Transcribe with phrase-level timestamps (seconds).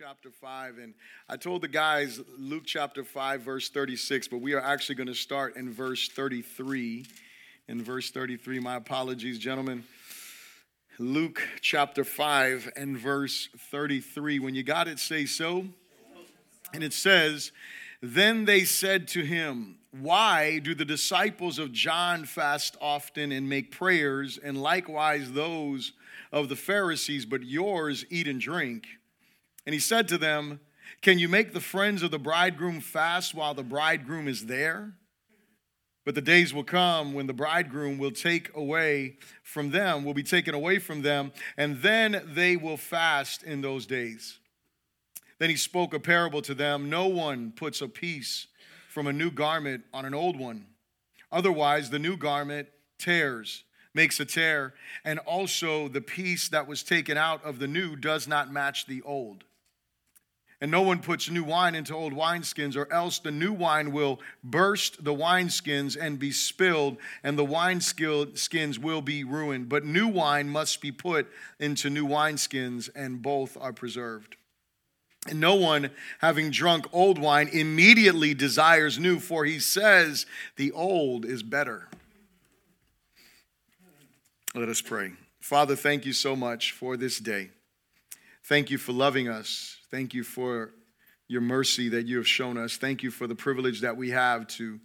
[0.00, 0.78] chapter 5.
[0.78, 0.94] And
[1.28, 5.14] I told the guys Luke chapter 5, verse 36, but we are actually going to
[5.14, 7.04] start in verse 33.
[7.68, 9.84] In verse 33, my apologies, gentlemen.
[10.98, 14.38] Luke chapter 5 and verse 33.
[14.38, 15.66] When you got it, say so.
[16.72, 17.52] And it says,
[18.00, 23.70] Then they said to him, Why do the disciples of John fast often and make
[23.70, 25.92] prayers, and likewise those
[26.32, 28.86] of the Pharisees, but yours eat and drink?
[29.70, 30.58] And he said to them,
[31.00, 34.94] Can you make the friends of the bridegroom fast while the bridegroom is there?
[36.04, 40.24] But the days will come when the bridegroom will take away from them, will be
[40.24, 44.40] taken away from them, and then they will fast in those days.
[45.38, 48.48] Then he spoke a parable to them No one puts a piece
[48.88, 50.66] from a new garment on an old one.
[51.30, 52.66] Otherwise, the new garment
[52.98, 53.62] tears,
[53.94, 54.74] makes a tear,
[55.04, 59.00] and also the piece that was taken out of the new does not match the
[59.02, 59.44] old.
[60.60, 64.20] And no one puts new wine into old wineskins, or else the new wine will
[64.44, 69.70] burst the wineskins and be spilled, and the wineskins will be ruined.
[69.70, 74.36] But new wine must be put into new wineskins, and both are preserved.
[75.26, 80.26] And no one, having drunk old wine, immediately desires new, for he says,
[80.56, 81.88] The old is better.
[84.54, 85.12] Let us pray.
[85.40, 87.50] Father, thank you so much for this day.
[88.44, 89.79] Thank you for loving us.
[89.90, 90.70] Thank you for
[91.26, 92.76] your mercy that you have shown us.
[92.76, 94.78] Thank you for the privilege that we have to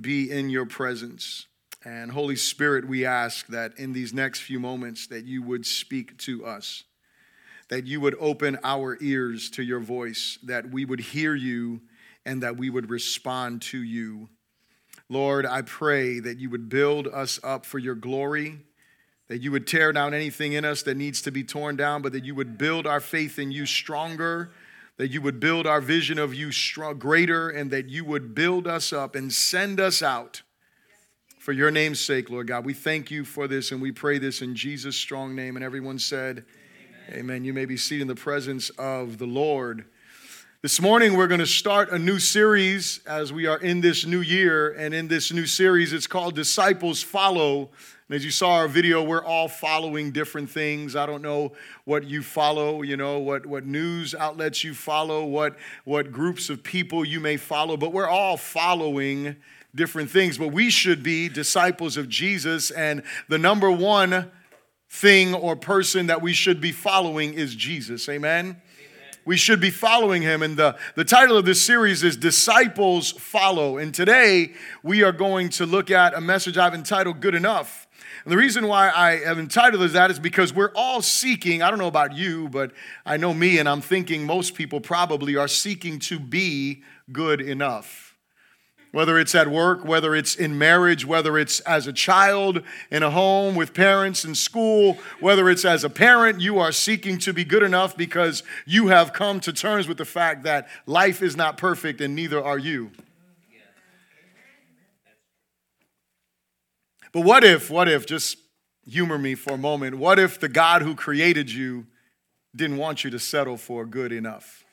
[0.00, 1.46] be in your presence.
[1.84, 6.18] And Holy Spirit, we ask that in these next few moments that you would speak
[6.18, 6.82] to us.
[7.68, 11.82] That you would open our ears to your voice, that we would hear you
[12.26, 14.28] and that we would respond to you.
[15.08, 18.64] Lord, I pray that you would build us up for your glory
[19.28, 22.12] that you would tear down anything in us that needs to be torn down, but
[22.12, 24.50] that you would build our faith in you stronger,
[24.96, 28.66] that you would build our vision of you strong, greater, and that you would build
[28.66, 30.42] us up and send us out
[31.38, 32.64] for your name's sake, Lord God.
[32.64, 35.56] We thank you for this and we pray this in Jesus' strong name.
[35.56, 36.44] And everyone said,
[37.10, 37.18] Amen.
[37.20, 37.44] Amen.
[37.44, 39.84] You may be seated in the presence of the Lord.
[40.62, 44.22] This morning, we're going to start a new series as we are in this new
[44.22, 44.70] year.
[44.70, 47.68] And in this new series, it's called Disciples Follow
[48.08, 50.94] and as you saw our video, we're all following different things.
[50.94, 51.52] I don't know
[51.84, 56.62] what you follow, you know, what, what news outlets you follow, what, what groups of
[56.62, 59.36] people you may follow, but we're all following
[59.74, 60.36] different things.
[60.36, 64.30] But we should be disciples of Jesus, and the number one
[64.90, 68.06] thing or person that we should be following is Jesus.
[68.10, 68.60] Amen?
[69.24, 70.42] we should be following him.
[70.42, 73.78] And the, the title of this series is Disciples Follow.
[73.78, 77.83] And today we are going to look at a message I've entitled Good Enough.
[78.24, 81.68] And the reason why I have entitled as that is because we're all seeking, I
[81.68, 82.72] don't know about you, but
[83.04, 86.82] I know me, and I'm thinking most people probably are seeking to be
[87.12, 88.16] good enough.
[88.92, 93.10] Whether it's at work, whether it's in marriage, whether it's as a child in a
[93.10, 97.44] home with parents in school, whether it's as a parent, you are seeking to be
[97.44, 101.58] good enough because you have come to terms with the fact that life is not
[101.58, 102.92] perfect and neither are you.
[107.14, 108.36] But what if, what if, just
[108.84, 111.86] humor me for a moment, what if the God who created you
[112.54, 114.64] didn't want you to settle for good enough?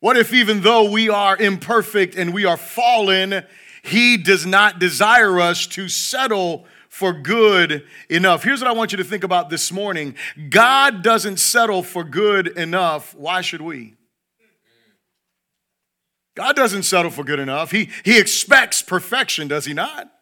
[0.00, 3.44] What if, even though we are imperfect and we are fallen,
[3.82, 8.44] He does not desire us to settle for good enough?
[8.44, 10.16] Here's what I want you to think about this morning
[10.50, 13.14] God doesn't settle for good enough.
[13.14, 13.94] Why should we?
[16.36, 17.72] God doesn't settle for good enough.
[17.72, 20.12] He, he expects perfection, does he not?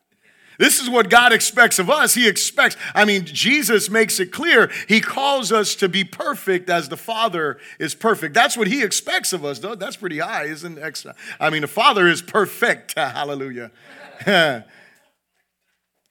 [0.58, 2.14] This is what God expects of us.
[2.14, 4.70] He expects, I mean, Jesus makes it clear.
[4.88, 8.34] He calls us to be perfect as the Father is perfect.
[8.34, 9.74] That's what He expects of us, though.
[9.74, 11.06] That's pretty high, isn't it?
[11.40, 12.94] I mean, the Father is perfect.
[12.96, 13.72] Hallelujah.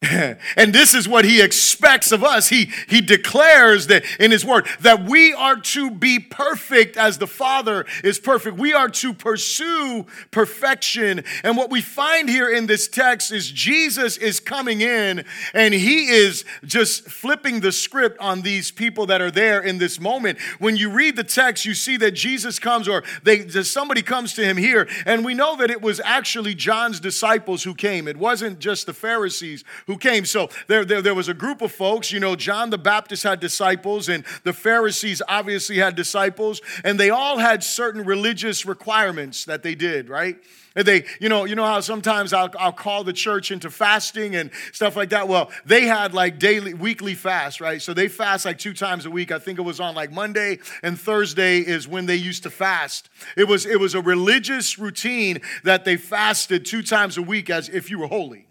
[0.57, 2.49] and this is what he expects of us.
[2.49, 7.27] He, he declares that in his word that we are to be perfect as the
[7.27, 8.57] Father is perfect.
[8.57, 11.23] We are to pursue perfection.
[11.43, 15.23] And what we find here in this text is Jesus is coming in
[15.53, 20.01] and he is just flipping the script on these people that are there in this
[20.01, 20.39] moment.
[20.59, 24.43] When you read the text, you see that Jesus comes or they, somebody comes to
[24.43, 24.89] him here.
[25.05, 28.07] And we know that it was actually John's disciples who came.
[28.07, 30.25] It wasn't just the Pharisees who who came.
[30.25, 33.39] So there, there, there was a group of folks, you know, John the Baptist had
[33.39, 39.61] disciples, and the Pharisees obviously had disciples, and they all had certain religious requirements that
[39.61, 40.37] they did, right?
[40.75, 44.35] And they, you know, you know how sometimes I'll, I'll call the church into fasting
[44.35, 45.27] and stuff like that.
[45.27, 47.79] Well, they had like daily, weekly fast, right?
[47.79, 49.31] So they fast like two times a week.
[49.31, 53.09] I think it was on like Monday and Thursday is when they used to fast.
[53.37, 57.69] It was it was a religious routine that they fasted two times a week as
[57.69, 58.47] if you were holy.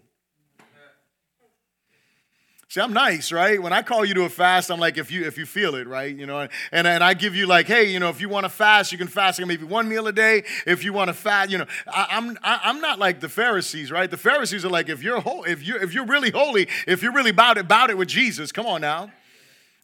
[2.73, 3.61] See, I'm nice, right?
[3.61, 5.87] When I call you to a fast, I'm like, if you if you feel it,
[5.87, 6.15] right?
[6.15, 8.49] You know, and, and I give you like, hey, you know, if you want to
[8.49, 10.43] fast, you can fast like maybe one meal a day.
[10.65, 13.19] If you want to fast, you know, I, I'm I, am i am not like
[13.19, 14.09] the Pharisees, right?
[14.09, 17.29] The Pharisees are like, if you're if you if you're really holy, if you're really
[17.29, 19.11] about it, about it with Jesus, come on now.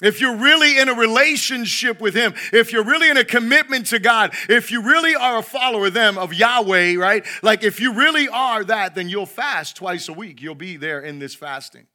[0.02, 4.00] If you're really in a relationship with Him, if you're really in a commitment to
[4.00, 7.24] God, if you really are a follower of them, of Yahweh, right?
[7.44, 10.42] Like if you really are that, then you'll fast twice a week.
[10.42, 11.86] You'll be there in this fasting.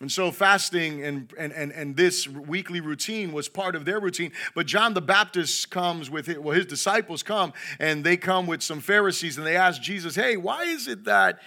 [0.00, 4.32] And so fasting and, and, and, and this weekly routine was part of their routine.
[4.54, 8.62] But John the Baptist comes with it, well, his disciples come and they come with
[8.62, 11.40] some Pharisees and they ask Jesus, hey, why is it that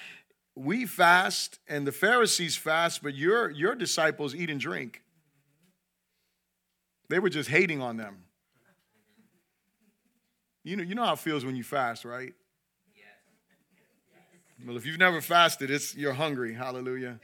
[0.56, 5.02] we fast and the Pharisees fast, but your, your disciples eat and drink?
[7.10, 8.18] They were just hating on them.
[10.64, 12.34] You know, you know how it feels when you fast, right?
[14.66, 16.54] Well, if you've never fasted, it's you're hungry.
[16.54, 17.20] Hallelujah.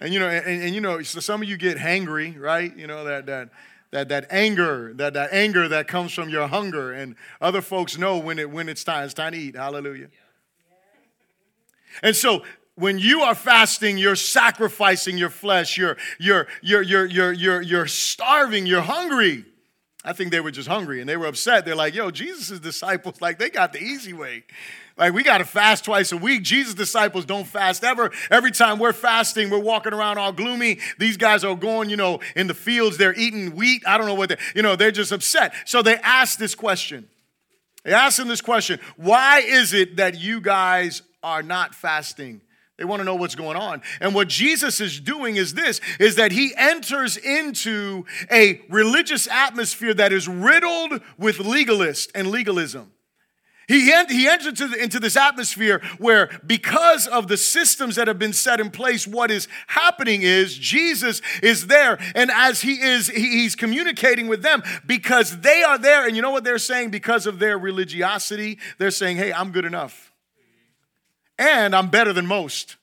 [0.00, 2.74] And you know, and, and you know, so some of you get hangry, right?
[2.76, 3.50] You know, that that
[3.90, 6.92] that that anger, that that anger that comes from your hunger.
[6.92, 9.56] And other folks know when it when it's time, it's time to eat.
[9.56, 10.08] Hallelujah.
[12.02, 12.44] And so
[12.76, 17.86] when you are fasting, you're sacrificing your flesh, you're you're you're you're you're you're, you're
[17.86, 19.44] starving, you're hungry.
[20.02, 21.66] I think they were just hungry and they were upset.
[21.66, 24.44] They're like, yo, Jesus' disciples, like, they got the easy way.
[25.00, 26.42] Like, we got to fast twice a week.
[26.42, 28.10] Jesus' disciples don't fast ever.
[28.30, 30.78] Every time we're fasting, we're walking around all gloomy.
[30.98, 33.82] These guys are going, you know, in the fields, they're eating wheat.
[33.86, 35.54] I don't know what they, you know, they're just upset.
[35.64, 37.08] So they ask this question.
[37.82, 42.42] They ask them this question Why is it that you guys are not fasting?
[42.76, 43.80] They want to know what's going on.
[44.02, 49.94] And what Jesus is doing is this is that he enters into a religious atmosphere
[49.94, 52.92] that is riddled with legalist and legalism.
[53.70, 58.18] He, he enters into, the, into this atmosphere where, because of the systems that have
[58.18, 61.96] been set in place, what is happening is Jesus is there.
[62.16, 66.04] And as he is, he's communicating with them because they are there.
[66.04, 66.90] And you know what they're saying?
[66.90, 70.12] Because of their religiosity, they're saying, hey, I'm good enough.
[71.38, 72.74] And I'm better than most.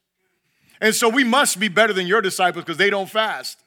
[0.80, 3.62] And so we must be better than your disciples because they don't fast.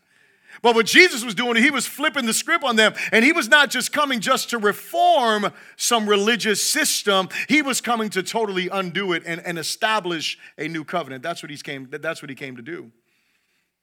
[0.62, 2.94] But what Jesus was doing, he was flipping the script on them.
[3.12, 8.10] And he was not just coming just to reform some religious system, he was coming
[8.10, 11.22] to totally undo it and, and establish a new covenant.
[11.22, 12.90] That's what, he came, that's what he came to do.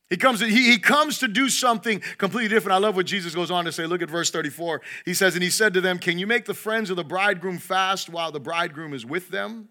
[0.09, 2.75] He comes, he, he comes to do something completely different.
[2.75, 3.85] I love what Jesus goes on to say.
[3.85, 4.81] Look at verse 34.
[5.03, 7.57] He says, And he said to them, Can you make the friends of the bridegroom
[7.57, 9.67] fast while the bridegroom is with them?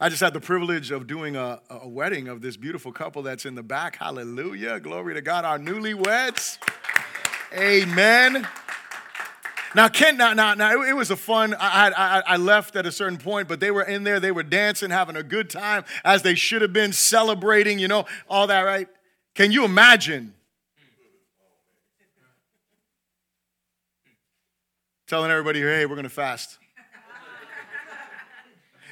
[0.00, 3.44] I just had the privilege of doing a, a wedding of this beautiful couple that's
[3.44, 3.96] in the back.
[3.96, 4.78] Hallelujah.
[4.78, 5.44] Glory to God.
[5.44, 6.58] Our newlyweds.
[7.52, 8.46] Amen.
[9.74, 11.52] Now, Ken, now, now, now it, was a fun.
[11.58, 14.20] I, I, I left at a certain point, but they were in there.
[14.20, 17.80] They were dancing, having a good time, as they should have been, celebrating.
[17.80, 18.88] You know, all that, right?
[19.34, 20.32] Can you imagine?
[25.08, 26.57] Telling everybody, hey, we're going to fast.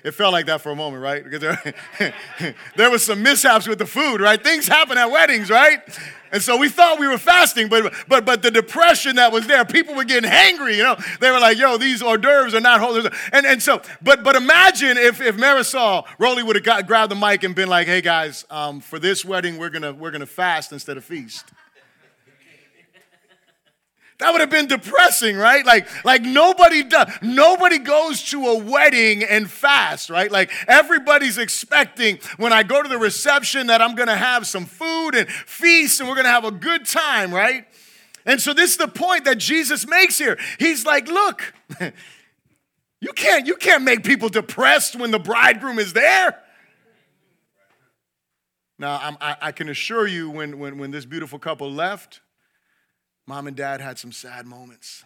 [0.06, 1.24] It felt like that for a moment, right?
[1.24, 1.74] Because there,
[2.76, 4.40] there was some mishaps with the food, right?
[4.40, 5.80] Things happen at weddings, right?
[6.30, 9.64] And so we thought we were fasting, but but but the depression that was there,
[9.64, 10.96] people were getting hangry, you know.
[11.20, 13.10] They were like, yo, these hors d'oeuvres are not holy.
[13.32, 17.42] And and so, but but imagine if if Marisol Rowley would have grabbed the mic
[17.42, 20.96] and been like, hey guys, um, for this wedding, we're gonna we're gonna fast instead
[20.96, 21.50] of feast.
[24.18, 25.64] That would have been depressing, right?
[25.66, 30.30] Like, like nobody does, nobody goes to a wedding and fast, right?
[30.32, 35.10] Like everybody's expecting when I go to the reception that I'm gonna have some food
[35.14, 37.66] and feast and we're gonna have a good time, right?
[38.24, 40.38] And so this is the point that Jesus makes here.
[40.58, 41.52] He's like, look,
[43.00, 46.42] you can't, you can't make people depressed when the bridegroom is there.
[48.78, 52.20] Now, I, I can assure you, when, when, when this beautiful couple left,
[53.26, 55.04] mom and dad had some sad moments.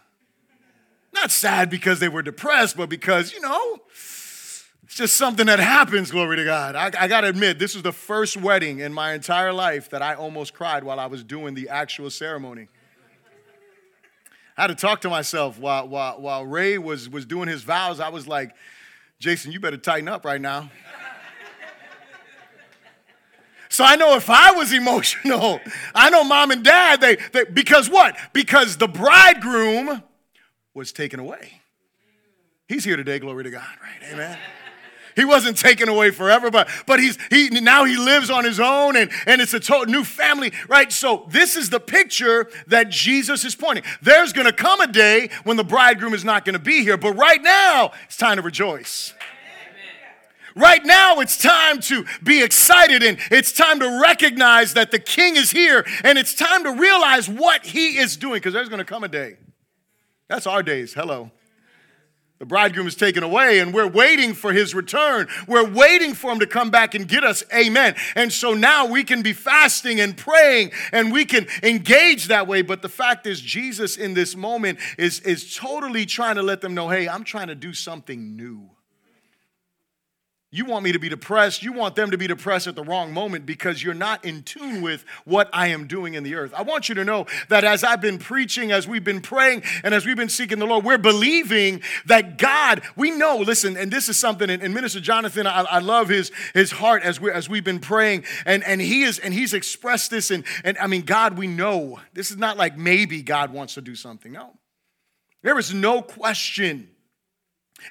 [1.12, 6.10] Not sad because they were depressed, but because, you know, it's just something that happens,
[6.10, 6.76] glory to God.
[6.76, 10.02] I, I got to admit, this was the first wedding in my entire life that
[10.02, 12.68] I almost cried while I was doing the actual ceremony.
[14.56, 17.98] I had to talk to myself while, while, while Ray was, was doing his vows.
[17.98, 18.52] I was like,
[19.18, 20.70] Jason, you better tighten up right now.
[23.80, 25.58] So I know if I was emotional,
[25.94, 28.14] I know mom and dad, they, they because what?
[28.34, 30.02] Because the bridegroom
[30.74, 31.62] was taken away.
[32.68, 34.12] He's here today, glory to God, right?
[34.12, 34.36] Amen.
[35.16, 38.96] He wasn't taken away forever, but but he's he now he lives on his own
[38.96, 40.92] and, and it's a total new family, right?
[40.92, 43.84] So this is the picture that Jesus is pointing.
[44.02, 47.42] There's gonna come a day when the bridegroom is not gonna be here, but right
[47.42, 49.14] now it's time to rejoice.
[50.60, 55.36] Right now, it's time to be excited and it's time to recognize that the king
[55.36, 58.84] is here and it's time to realize what he is doing because there's going to
[58.84, 59.38] come a day.
[60.28, 60.92] That's our days.
[60.92, 61.30] Hello.
[62.38, 65.28] The bridegroom is taken away, and we're waiting for his return.
[65.46, 67.44] We're waiting for him to come back and get us.
[67.54, 67.94] Amen.
[68.14, 72.62] And so now we can be fasting and praying and we can engage that way.
[72.62, 76.74] But the fact is, Jesus in this moment is, is totally trying to let them
[76.74, 78.70] know hey, I'm trying to do something new.
[80.52, 81.62] You want me to be depressed.
[81.62, 84.82] You want them to be depressed at the wrong moment because you're not in tune
[84.82, 86.52] with what I am doing in the earth.
[86.56, 89.94] I want you to know that as I've been preaching, as we've been praying, and
[89.94, 94.08] as we've been seeking the Lord, we're believing that God, we know, listen, and this
[94.08, 97.62] is something, and, Minister Jonathan, I, I, love his, his heart as, we, as we've
[97.62, 101.38] been praying, and, and he is, and he's expressed this, and, and I mean, God,
[101.38, 102.00] we know.
[102.12, 104.32] This is not like maybe God wants to do something.
[104.32, 104.56] No.
[105.42, 106.88] There is no question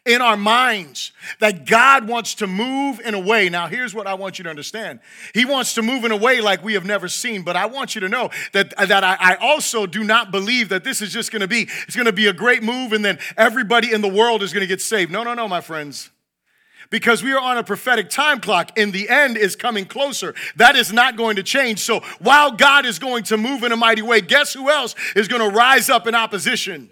[0.05, 3.49] in our minds that God wants to move in a way.
[3.49, 4.99] Now, here's what I want you to understand
[5.33, 7.95] He wants to move in a way like we have never seen, but I want
[7.95, 11.31] you to know that, that I, I also do not believe that this is just
[11.31, 14.53] gonna be, it's gonna be a great move and then everybody in the world is
[14.53, 15.11] gonna get saved.
[15.11, 16.09] No, no, no, my friends
[16.89, 20.33] because we are on a prophetic time clock and the end is coming closer.
[20.55, 21.79] That is not going to change.
[21.79, 25.27] So while God is going to move in a mighty way, guess who else is
[25.27, 26.89] going to rise up in opposition?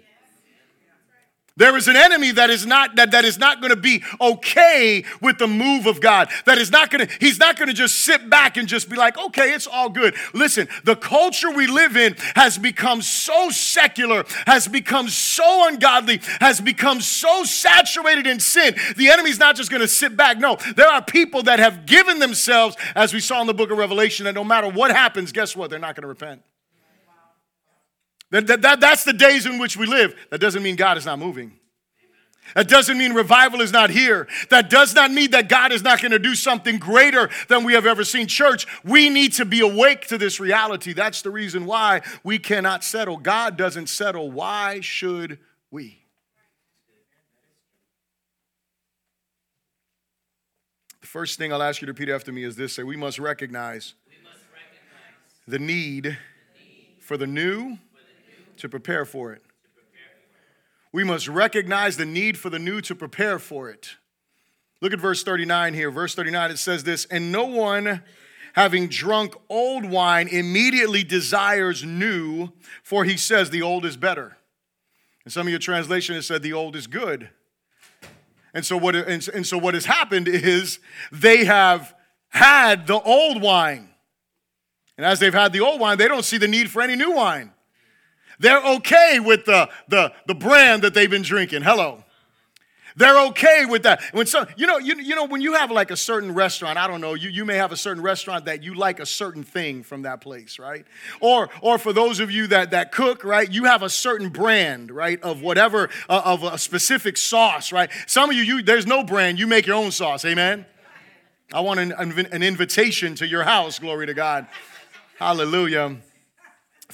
[1.58, 5.04] There is an enemy that is not that, that is not going to be okay
[5.20, 6.30] with the move of God.
[6.46, 8.96] That is not going to he's not going to just sit back and just be
[8.96, 14.24] like, "Okay, it's all good." Listen, the culture we live in has become so secular,
[14.46, 18.76] has become so ungodly, has become so saturated in sin.
[18.96, 20.38] The enemy's not just going to sit back.
[20.38, 23.78] No, there are people that have given themselves as we saw in the book of
[23.78, 25.70] Revelation that no matter what happens, guess what?
[25.70, 26.42] They're not going to repent.
[28.30, 30.14] That, that, that, that's the days in which we live.
[30.30, 31.52] That doesn't mean God is not moving.
[32.54, 34.26] That doesn't mean revival is not here.
[34.50, 37.74] That does not mean that God is not going to do something greater than we
[37.74, 38.26] have ever seen.
[38.26, 40.92] Church, we need to be awake to this reality.
[40.92, 43.18] That's the reason why we cannot settle.
[43.18, 44.30] God doesn't settle.
[44.30, 45.38] Why should
[45.70, 45.98] we?
[51.02, 53.18] The first thing I'll ask you to repeat after me is this say, we must
[53.18, 56.18] recognize, we must recognize the, need the need
[57.00, 57.78] for the new
[58.58, 59.42] to prepare for it.
[60.92, 63.96] We must recognize the need for the new to prepare for it.
[64.80, 65.90] Look at verse 39 here.
[65.90, 68.02] Verse 39, it says this And no one,
[68.54, 72.50] having drunk old wine, immediately desires new,
[72.82, 74.38] for he says the old is better.
[75.24, 77.30] And some of your translation has said the old is good.
[78.54, 80.78] And so what, and, and so what has happened is
[81.12, 81.94] they have
[82.30, 83.90] had the old wine.
[84.96, 87.12] And as they've had the old wine, they don't see the need for any new
[87.12, 87.52] wine.
[88.38, 91.62] They're okay with the, the, the brand that they've been drinking.
[91.62, 92.04] Hello.
[92.98, 94.02] They're okay with that.
[94.10, 96.88] When some, you know, you, you know, when you have like a certain restaurant, I
[96.88, 99.84] don't know, you, you may have a certain restaurant that you like a certain thing
[99.84, 100.84] from that place, right?
[101.20, 104.90] Or, or for those of you that, that cook, right, you have a certain brand,
[104.90, 107.88] right, of whatever, uh, of a specific sauce, right?
[108.08, 110.66] Some of you, you, there's no brand, you make your own sauce, amen?
[111.52, 114.48] I want an, an invitation to your house, glory to God.
[115.20, 115.98] Hallelujah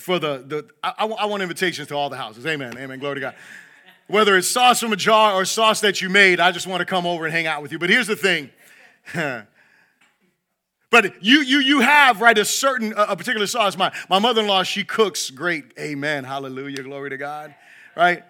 [0.05, 2.45] for the, the I, I want invitations to all the houses.
[2.45, 2.77] Amen.
[2.77, 2.99] Amen.
[2.99, 3.35] Glory to God.
[4.07, 6.85] Whether it's sauce from a jar or sauce that you made, I just want to
[6.85, 7.79] come over and hang out with you.
[7.79, 8.51] But here's the thing.
[10.91, 13.79] but you you you have right a certain a particular sauce.
[13.79, 15.73] My my mother-in-law, she cooks great.
[15.79, 16.25] Amen.
[16.25, 16.83] Hallelujah.
[16.83, 17.55] Glory to God.
[17.97, 18.25] Right?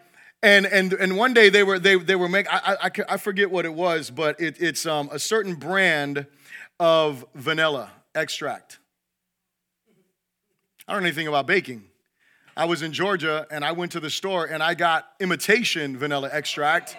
[0.44, 3.50] And and and one day they were they they were making I, I, I forget
[3.50, 6.26] what it was, but it, it's um, a certain brand
[6.78, 8.78] of vanilla extract.
[10.86, 11.84] I don't know anything about baking.
[12.56, 16.28] I was in Georgia and I went to the store and I got imitation vanilla
[16.30, 16.96] extract.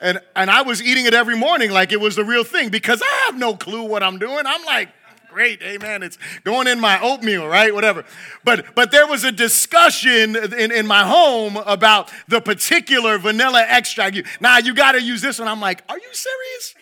[0.00, 3.02] And, and I was eating it every morning like it was the real thing because
[3.02, 4.42] I have no clue what I'm doing.
[4.46, 4.90] I'm like,
[5.30, 6.04] great, amen.
[6.04, 7.74] It's going in my oatmeal, right?
[7.74, 8.04] Whatever.
[8.44, 14.22] But but there was a discussion in, in my home about the particular vanilla extract.
[14.40, 15.48] Now you gotta use this one.
[15.48, 16.74] I'm like, are you serious?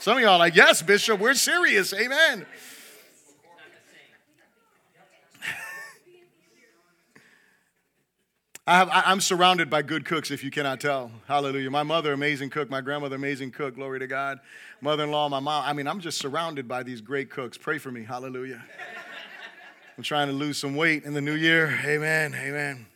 [0.00, 2.44] Some of y'all like, yes, Bishop, we're serious, amen.
[8.66, 11.10] I have, I, am surrounded by good cooks, if you cannot tell.
[11.28, 11.70] Hallelujah.
[11.70, 12.70] My mother, amazing cook.
[12.70, 13.74] My grandmother, amazing cook.
[13.74, 14.40] Glory to God.
[14.80, 15.64] Mother in law, my mom.
[15.66, 17.58] I mean, I'm just surrounded by these great cooks.
[17.58, 18.04] Pray for me.
[18.04, 18.64] Hallelujah.
[19.98, 21.78] I'm trying to lose some weight in the new year.
[21.84, 22.34] Amen.
[22.34, 22.86] Amen.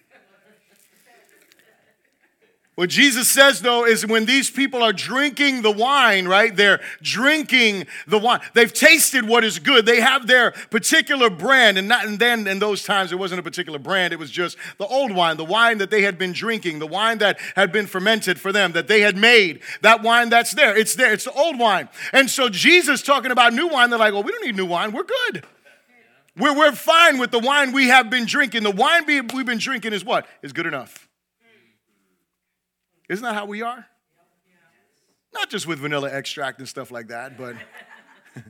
[2.78, 6.54] What Jesus says, though, is when these people are drinking the wine, right?
[6.54, 8.38] They're drinking the wine.
[8.54, 9.84] They've tasted what is good.
[9.84, 11.76] They have their particular brand.
[11.76, 14.12] And, not, and then in those times, it wasn't a particular brand.
[14.12, 17.18] It was just the old wine, the wine that they had been drinking, the wine
[17.18, 19.58] that had been fermented for them, that they had made.
[19.80, 20.78] That wine that's there.
[20.78, 21.12] It's there.
[21.12, 21.88] It's the old wine.
[22.12, 24.92] And so Jesus talking about new wine, they're like, well, we don't need new wine.
[24.92, 25.44] We're good.
[26.36, 28.62] We're, we're fine with the wine we have been drinking.
[28.62, 30.28] The wine we've been drinking is what?
[30.42, 31.07] Is good enough.
[33.08, 33.86] Isn't that how we are?
[35.32, 37.54] Not just with vanilla extract and stuff like that, but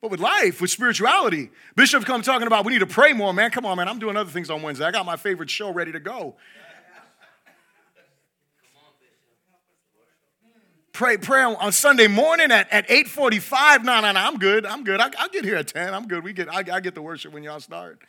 [0.00, 1.50] but with life, with spirituality.
[1.76, 3.50] Bishop come talking about we need to pray more, man.
[3.50, 3.88] Come on, man.
[3.88, 4.84] I'm doing other things on Wednesday.
[4.84, 6.36] I got my favorite show ready to go.
[10.92, 13.82] Pray, pray on, Sunday morning at, at 8.45.
[13.82, 14.66] No, no, no, I'm good.
[14.66, 15.00] I'm good.
[15.00, 15.94] I, will get here at 10.
[15.94, 16.22] I'm good.
[16.22, 18.02] We get, I, I get the worship when y'all start.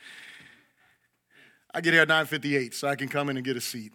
[1.72, 3.92] I get here at 9.58 so I can come in and get a seat.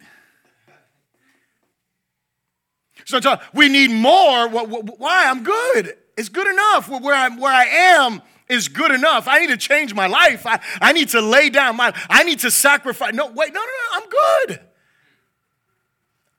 [3.04, 3.20] So
[3.52, 4.48] we need more.
[4.48, 5.26] Why?
[5.26, 5.96] I'm good.
[6.16, 6.88] It's good enough.
[6.88, 9.28] Where, i where I am is good enough.
[9.28, 10.46] I need to change my life.
[10.46, 13.14] I, I need to lay down my, I need to sacrifice.
[13.14, 14.60] No, wait, no, no, no, I'm good.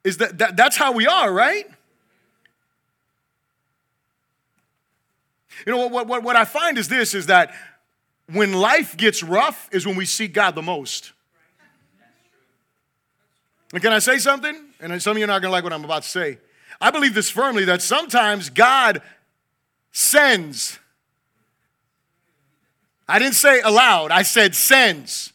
[0.03, 1.65] Is that, that that's how we are, right?
[5.65, 7.53] You know what, what, what I find is this is that
[8.31, 11.11] when life gets rough is when we seek God the most.
[13.73, 14.55] And can I say something?
[14.79, 16.39] And some of you are not gonna like what I'm about to say.
[16.81, 19.03] I believe this firmly that sometimes God
[19.91, 20.79] sends.
[23.07, 25.31] I didn't say aloud, I said sends.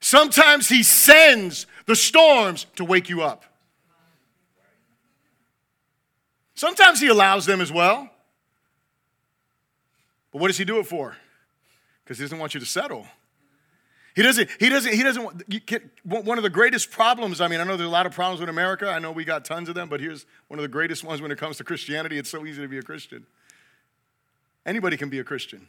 [0.00, 3.44] Sometimes He sends the storms to wake you up.
[6.54, 8.08] Sometimes He allows them as well.
[10.30, 11.16] But what does He do it for?
[12.04, 13.06] Because He doesn't want you to settle.
[14.18, 17.62] He doesn't, he doesn't, he doesn't, can, one of the greatest problems, I mean, I
[17.62, 18.90] know there's a lot of problems with America.
[18.90, 21.30] I know we got tons of them, but here's one of the greatest ones when
[21.30, 22.18] it comes to Christianity.
[22.18, 23.26] It's so easy to be a Christian.
[24.66, 25.68] Anybody can be a Christian.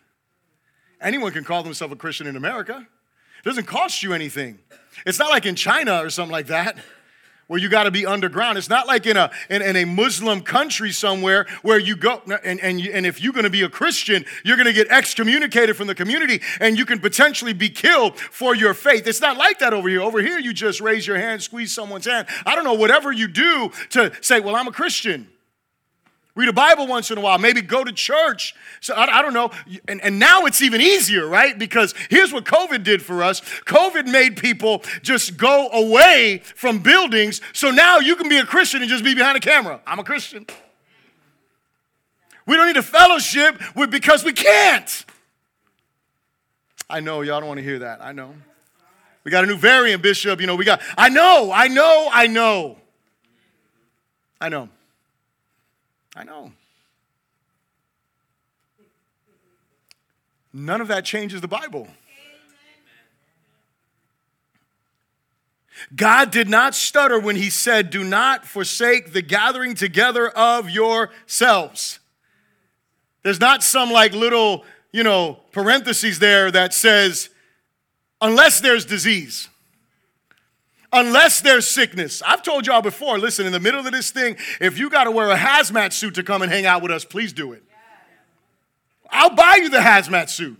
[1.00, 2.88] Anyone can call themselves a Christian in America.
[3.38, 4.58] It doesn't cost you anything.
[5.06, 6.76] It's not like in China or something like that
[7.50, 8.60] where you got to be underground.
[8.60, 12.60] It's not like in a, in, in, a Muslim country somewhere where you go, and,
[12.62, 15.88] and, and if you're going to be a Christian, you're going to get excommunicated from
[15.88, 19.08] the community and you can potentially be killed for your faith.
[19.08, 20.02] It's not like that over here.
[20.02, 22.28] Over here, you just raise your hand, squeeze someone's hand.
[22.46, 25.28] I don't know, whatever you do to say, well, I'm a Christian.
[26.36, 28.56] Read a Bible once in a while, maybe go to church.
[28.82, 29.52] So I, I, don't know.
[29.88, 31.58] And, and now it's even easier, right?
[31.58, 37.42] Because here's what COVID did for us COVID made people just go away from buildings.
[37.54, 39.82] So now you can be a Christian and just be behind a camera.
[39.86, 40.46] I'm a Christian.
[42.46, 45.06] We don't need a fellowship with, because we can't.
[46.90, 48.04] I know y'all don't want to hear that.
[48.04, 48.34] I know.
[49.24, 50.42] We got a new variant, Bishop.
[50.42, 52.78] You know, we got, I know, I know, I know.
[54.42, 54.70] I know.
[56.16, 56.52] I know.
[60.52, 61.88] None of that changes the Bible.
[65.96, 72.00] God did not stutter when he said, Do not forsake the gathering together of yourselves.
[73.24, 77.30] There's not some like little, you know, parentheses there that says,
[78.22, 79.50] unless there's disease
[80.92, 82.22] unless there's sickness.
[82.26, 85.12] I've told y'all before, listen, in the middle of this thing, if you got to
[85.12, 87.64] wear a hazmat suit to come and hang out with us, please do it.
[89.10, 90.58] I'll buy you the hazmat suit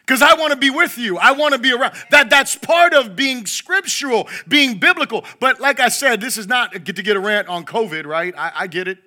[0.00, 1.18] because I want to be with you.
[1.18, 1.94] I want to be around.
[2.10, 5.24] That that's part of being scriptural, being biblical.
[5.40, 8.32] But like I said, this is not to get a rant on COVID, right?
[8.36, 8.98] I, I get it.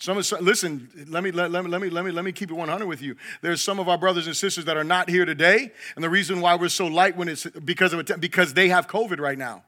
[0.00, 2.50] Some of, listen, let me, let, let, me, let, me, let, me, let me keep
[2.50, 3.16] it 100 with you.
[3.42, 6.40] There's some of our brothers and sisters that are not here today, and the reason
[6.40, 9.64] why we're so light when it's because of because they have COVID right now.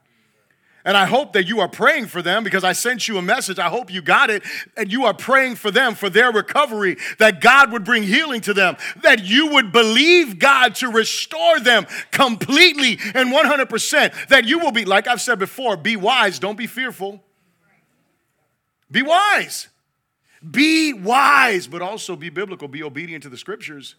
[0.83, 3.59] And I hope that you are praying for them because I sent you a message.
[3.59, 4.41] I hope you got it.
[4.75, 8.53] And you are praying for them, for their recovery, that God would bring healing to
[8.53, 14.27] them, that you would believe God to restore them completely and 100%.
[14.29, 17.23] That you will be, like I've said before, be wise, don't be fearful.
[18.89, 19.67] Be wise.
[20.49, 23.95] Be wise, but also be biblical, be obedient to the scriptures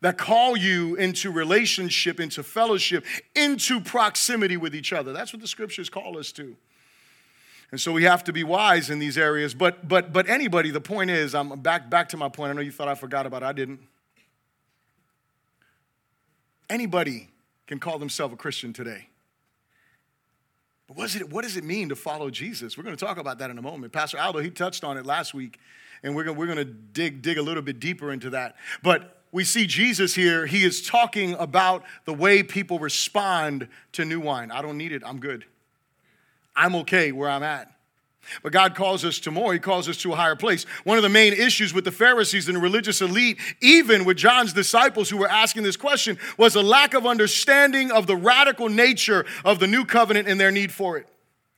[0.00, 5.12] that call you into relationship, into fellowship, into proximity with each other.
[5.12, 6.56] That's what the scriptures call us to.
[7.72, 9.52] And so we have to be wise in these areas.
[9.52, 12.50] But but but anybody, the point is, I'm back back to my point.
[12.50, 13.46] I know you thought I forgot about it.
[13.46, 13.80] I didn't.
[16.70, 17.28] Anybody
[17.66, 19.08] can call themselves a Christian today.
[20.86, 22.76] But what, it, what does it mean to follow Jesus?
[22.76, 23.92] We're going to talk about that in a moment.
[23.92, 25.58] Pastor Aldo, he touched on it last week,
[26.02, 28.56] and we're going, we're going to dig, dig a little bit deeper into that.
[28.82, 34.20] But we see Jesus here, he is talking about the way people respond to new
[34.20, 34.50] wine.
[34.50, 35.44] I don't need it, I'm good.
[36.54, 37.75] I'm okay where I'm at.
[38.42, 39.52] But God calls us to more.
[39.52, 40.64] He calls us to a higher place.
[40.84, 44.52] One of the main issues with the Pharisees and the religious elite, even with John's
[44.52, 49.24] disciples who were asking this question, was a lack of understanding of the radical nature
[49.44, 51.08] of the new covenant and their need for it.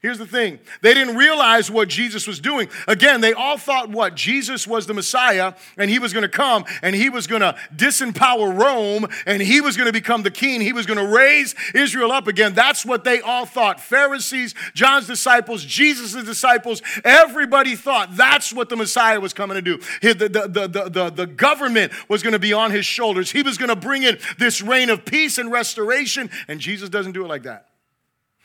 [0.00, 2.68] Here's the thing they didn't realize what Jesus was doing.
[2.86, 4.14] Again, they all thought what?
[4.14, 7.56] Jesus was the Messiah and he was going to come and he was going to
[7.74, 10.60] disempower Rome and he was going to become the king.
[10.60, 12.54] He was going to raise Israel up again.
[12.54, 13.80] That's what they all thought.
[13.80, 19.78] Pharisees, John's disciples, Jesus' disciples, everybody thought that's what the Messiah was coming to do.
[20.00, 23.32] The, the, the, the, the, the government was going to be on his shoulders.
[23.32, 27.12] He was going to bring in this reign of peace and restoration, and Jesus doesn't
[27.12, 27.68] do it like that.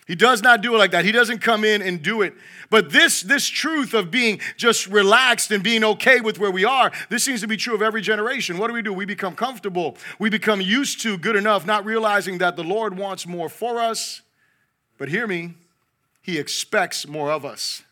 [0.06, 1.06] He does not do it like that.
[1.06, 2.34] He doesn't come in and do it.
[2.70, 6.92] But this, this truth of being just relaxed and being okay with where we are,
[7.10, 8.58] this seems to be true of every generation.
[8.58, 8.92] What do we do?
[8.92, 9.98] We become comfortable.
[10.20, 14.22] We become used to good enough, not realizing that the Lord wants more for us.
[14.98, 15.54] But hear me,
[16.22, 17.84] He expects more of us.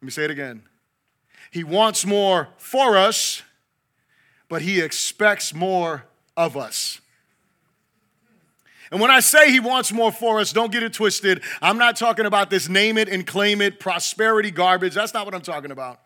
[0.00, 0.62] Let me say it again.
[1.50, 3.42] He wants more for us,
[4.48, 6.04] but He expects more
[6.36, 7.00] of us.
[8.90, 11.42] And when I say he wants more for us, don't get it twisted.
[11.60, 14.94] I'm not talking about this name it and claim it prosperity garbage.
[14.94, 16.00] That's not what I'm talking about.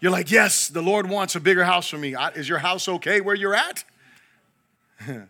[0.00, 2.16] You're like, yes, the Lord wants a bigger house for me.
[2.34, 3.84] Is your house okay where you're at?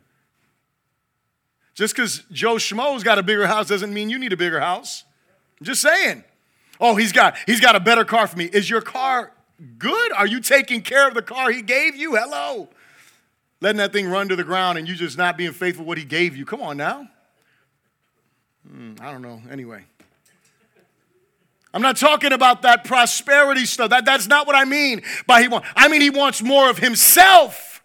[1.75, 5.05] Just because Joe Schmo's got a bigger house doesn't mean you need a bigger house.
[5.59, 6.23] I'm just saying.
[6.81, 8.45] Oh, he's got he's got a better car for me.
[8.45, 9.33] Is your car
[9.77, 10.13] good?
[10.13, 12.15] Are you taking care of the car he gave you?
[12.15, 12.69] Hello
[13.61, 16.05] letting that thing run to the ground and you just not being faithful what he
[16.05, 16.45] gave you.
[16.45, 17.09] Come on now.
[18.69, 19.43] Hmm, I don't know.
[19.51, 19.85] Anyway.
[21.73, 23.91] I'm not talking about that prosperity stuff.
[23.91, 25.67] That, that's not what I mean by he wants.
[25.75, 27.83] I mean he wants more of himself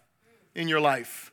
[0.54, 1.32] in your life.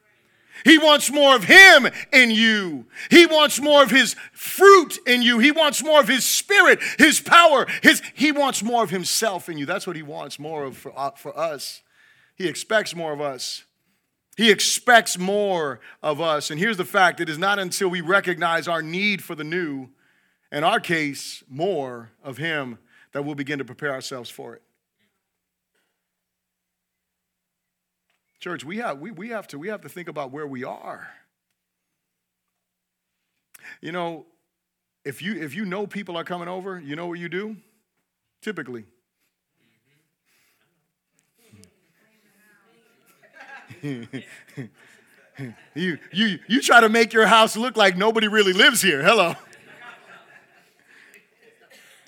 [0.65, 2.88] He wants more of him in you.
[3.12, 5.38] He wants more of his fruit in you.
[5.38, 7.67] He wants more of his spirit, his power.
[7.84, 9.67] His, he wants more of himself in you.
[9.67, 11.84] That's what he wants more of for, uh, for us.
[12.36, 13.63] He expects more of us.
[14.38, 16.52] He expects more of us.
[16.52, 19.89] And here's the fact it is not until we recognize our need for the new,
[20.52, 22.78] in our case, more of Him,
[23.13, 24.62] that we'll begin to prepare ourselves for it.
[28.39, 31.10] Church, we have, we, we, have to, we have to think about where we are.
[33.82, 34.28] You know,
[35.04, 37.58] if you, if you know people are coming over, you know what you do?
[38.43, 38.86] Typically,
[45.76, 49.04] you, you, you try to make your house look like nobody really lives here.
[49.04, 49.36] Hello.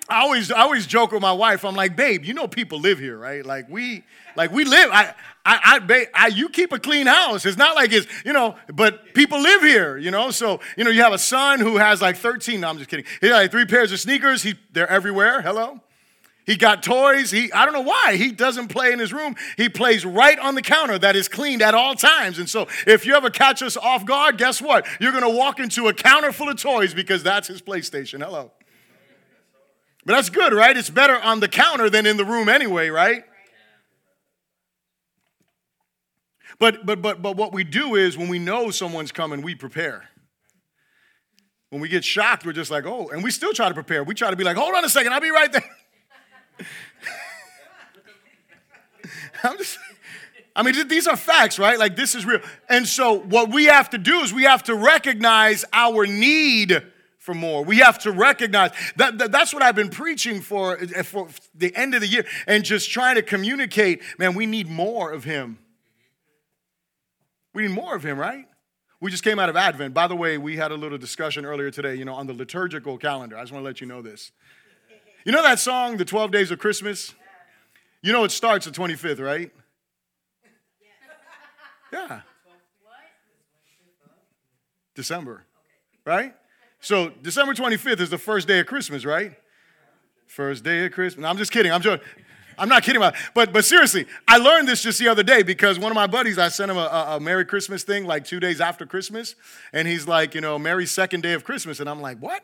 [0.10, 1.64] I always, I always joke with my wife.
[1.64, 3.46] I'm like, babe, you know people live here, right?
[3.46, 4.04] Like we,
[4.36, 4.90] like we live.
[4.92, 5.14] I,
[5.46, 7.46] I, I, babe, I, you keep a clean house.
[7.46, 10.32] It's not like it's, you know, but people live here, you know.
[10.32, 12.62] So, you know, you have a son who has like 13.
[12.62, 13.06] No, I'm just kidding.
[13.22, 14.42] He has like three pairs of sneakers.
[14.42, 15.42] He, they're everywhere.
[15.44, 15.80] Hello.
[16.50, 17.30] He got toys.
[17.30, 18.16] He, I don't know why.
[18.16, 19.36] He doesn't play in his room.
[19.56, 22.40] He plays right on the counter that is cleaned at all times.
[22.40, 24.88] And so if you ever catch us off guard, guess what?
[25.00, 28.24] You're going to walk into a counter full of toys because that's his PlayStation.
[28.24, 28.52] Hello.
[30.08, 30.76] But that's good, right?
[30.76, 33.26] It's better on the counter than in the room anyway, right?
[36.58, 40.10] But but but but what we do is when we know someone's coming, we prepare.
[41.70, 44.04] When we get shocked, we're just like, oh, and we still try to prepare.
[44.04, 45.64] We try to be like, hold on a second, I'll be right there.
[49.44, 49.78] I'm just,
[50.56, 51.80] I mean, these are facts, right?
[51.80, 52.42] Like, this is real.
[52.68, 56.84] And so, what we have to do is we have to recognize our need
[57.18, 57.64] for more.
[57.64, 61.76] We have to recognize that, that, that's what I've been preaching for eh, for the
[61.76, 65.60] end of the year and just trying to communicate, man, we need more of him.
[67.54, 68.46] We need more of him, right?
[69.02, 69.94] We just came out of Advent.
[69.94, 72.98] By the way, we had a little discussion earlier today, you know, on the liturgical
[72.98, 73.38] calendar.
[73.38, 74.32] I just want to let you know this.
[75.26, 77.14] You know that song, The 12 Days of Christmas?
[78.02, 79.52] You know it starts the 25th, right?
[81.92, 82.22] Yeah.
[84.94, 85.46] December,
[86.06, 86.36] right?
[86.82, 89.34] So December 25th is the first day of Christmas, right?
[90.28, 91.24] First day of Christmas.
[91.24, 91.72] No, I'm just kidding.
[91.72, 92.06] I'm joking.
[92.60, 93.22] I'm not kidding about it.
[93.34, 96.38] But, but seriously, I learned this just the other day because one of my buddies,
[96.38, 99.36] I sent him a, a, a Merry Christmas thing like two days after Christmas.
[99.74, 101.80] And he's like, you know, Merry second day of Christmas.
[101.80, 102.44] And I'm like, what?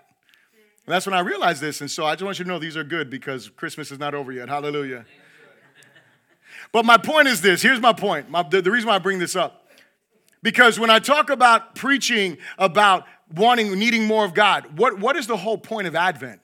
[0.86, 1.82] And that's when I realized this.
[1.82, 4.15] And so I just want you to know these are good because Christmas is not
[4.15, 4.48] over yet.
[4.48, 5.06] Hallelujah.
[6.71, 8.30] But my point is this here's my point.
[8.30, 9.67] My, the, the reason why I bring this up.
[10.43, 14.78] Because when I talk about preaching about wanting, needing more of God.
[14.78, 16.41] What, what is the whole point of Advent?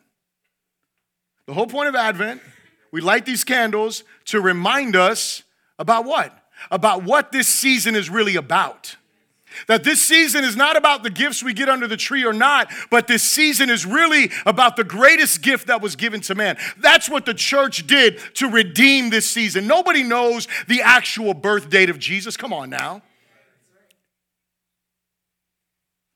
[1.46, 2.42] The whole point of Advent,
[2.92, 5.44] we light these candles to remind us
[5.80, 6.38] about what?
[6.70, 8.96] About what this season is really about.
[9.68, 12.72] That this season is not about the gifts we get under the tree or not,
[12.90, 16.58] but this season is really about the greatest gift that was given to man.
[16.78, 19.68] That's what the church did to redeem this season.
[19.68, 22.38] Nobody knows the actual birth date of Jesus.
[22.38, 23.02] Come on now.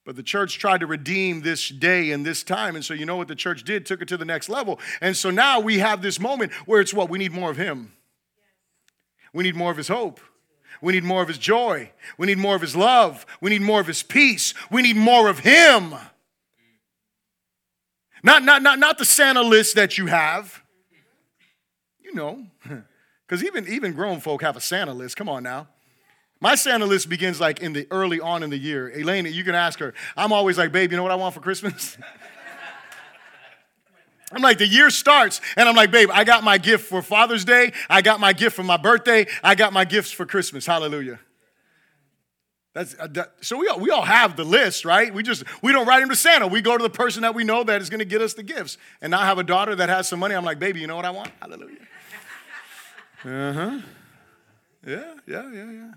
[0.06, 2.76] But the church tried to redeem this day and this time.
[2.76, 3.88] And so, you know what the church did?
[3.88, 4.80] Took it to the next level.
[5.02, 7.10] And so now we have this moment where it's what?
[7.10, 7.92] We need more of Him.
[9.34, 10.20] We need more of His hope.
[10.86, 11.90] We need more of His joy.
[12.16, 13.26] We need more of His love.
[13.42, 14.54] We need more of His peace.
[14.70, 15.96] We need more of Him.
[18.22, 20.62] Not, not, not, not the Santa list that you have.
[22.04, 22.46] You know,
[23.28, 25.18] because even, even grown folk have a Santa list.
[25.18, 25.68] Come on now.
[26.40, 28.92] My Santa list begins like in the early on in the year.
[28.96, 29.96] Elaine, you can ask her.
[30.16, 31.98] I'm always like, babe, you know what I want for Christmas?
[34.32, 37.46] I'm like, the year starts, and I'm like, babe, I got my gift for Father's
[37.46, 37.74] Day.
[37.90, 39.28] I got my gift for my birthday.
[39.44, 40.66] I got my gifts for Christmas.
[40.66, 41.20] Hallelujah.
[42.74, 45.14] That's, uh, that, so we all, we all have the list, right?
[45.14, 46.46] We just we don't write them to Santa.
[46.46, 48.44] We go to the person that we know that is going to get us the
[48.44, 48.78] gifts.
[49.02, 50.36] And now I have a daughter that has some money.
[50.36, 51.32] I'm like, baby, you know what I want?
[51.40, 51.78] Hallelujah.
[53.24, 53.80] Uh huh.
[54.86, 55.92] Yeah, yeah, yeah, yeah.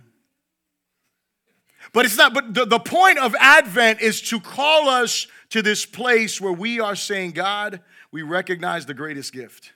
[1.93, 5.85] But it's not, but the, the point of Advent is to call us to this
[5.85, 7.81] place where we are saying, God,
[8.13, 9.73] we recognize the greatest gift.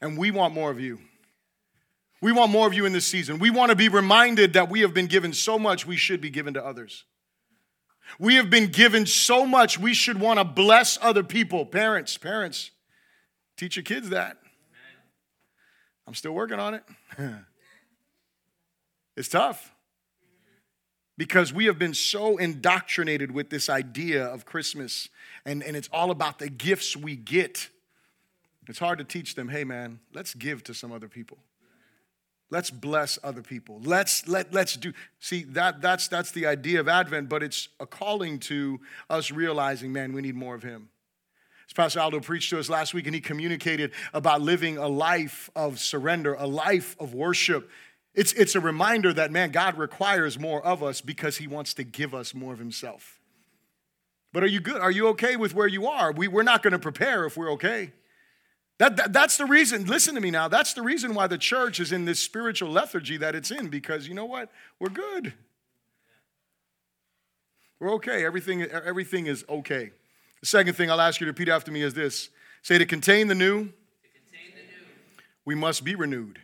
[0.00, 0.98] And we want more of you.
[2.20, 3.38] We want more of you in this season.
[3.38, 6.30] We want to be reminded that we have been given so much we should be
[6.30, 7.04] given to others.
[8.18, 11.64] We have been given so much we should want to bless other people.
[11.66, 12.70] Parents, parents,
[13.56, 14.38] teach your kids that.
[16.06, 16.84] I'm still working on it.
[19.16, 19.74] it's tough
[21.18, 25.08] because we have been so indoctrinated with this idea of Christmas,
[25.44, 27.68] and, and it's all about the gifts we get.
[28.68, 31.38] It's hard to teach them, hey man, let's give to some other people.
[32.50, 33.80] Let's bless other people.
[33.82, 37.84] Let's let let's do see that that's that's the idea of Advent, but it's a
[37.84, 40.88] calling to us realizing, man, we need more of him.
[41.68, 45.50] As Pastor Aldo preached to us last week, and he communicated about living a life
[45.54, 47.70] of surrender, a life of worship,
[48.18, 51.84] it's, it's a reminder that, man, God requires more of us because He wants to
[51.84, 53.20] give us more of Himself.
[54.32, 54.80] But are you good?
[54.80, 56.10] Are you okay with where you are?
[56.10, 57.92] We, we're not going to prepare if we're okay.
[58.78, 61.78] That, that, that's the reason, listen to me now, that's the reason why the church
[61.78, 64.50] is in this spiritual lethargy that it's in because you know what?
[64.80, 65.34] We're good.
[67.78, 68.26] We're okay.
[68.26, 69.92] Everything, everything is okay.
[70.40, 72.30] The second thing I'll ask you to repeat after me is this
[72.62, 75.22] say, to contain the new, contain the new.
[75.44, 76.40] we must be renewed.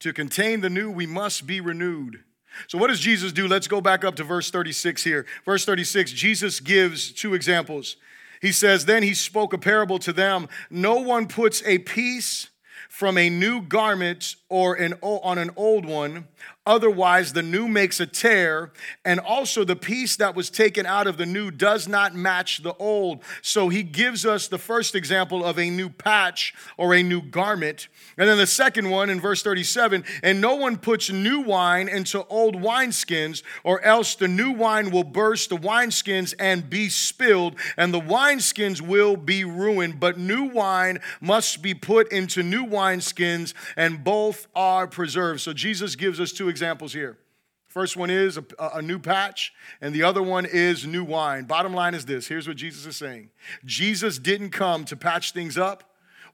[0.00, 2.24] To contain the new, we must be renewed.
[2.66, 3.46] So, what does Jesus do?
[3.46, 5.26] Let's go back up to verse 36 here.
[5.44, 7.96] Verse 36, Jesus gives two examples.
[8.40, 12.48] He says, Then he spoke a parable to them No one puts a piece
[12.88, 16.26] from a new garment or an, on an old one.
[16.66, 18.70] Otherwise, the new makes a tear,
[19.04, 22.74] and also the piece that was taken out of the new does not match the
[22.74, 23.22] old.
[23.40, 27.88] So he gives us the first example of a new patch or a new garment.
[28.18, 32.24] And then the second one in verse 37 and no one puts new wine into
[32.26, 37.92] old wineskins, or else the new wine will burst the wineskins and be spilled, and
[37.92, 39.98] the wineskins will be ruined.
[39.98, 45.40] But new wine must be put into new wineskins, and both are preserved.
[45.40, 47.18] So Jesus gives us two examples here.
[47.66, 51.44] First one is a, a, new patch, and the other one is new wine.
[51.44, 53.30] Bottom line is this here's what Jesus is saying
[53.64, 55.84] Jesus didn't come to patch things up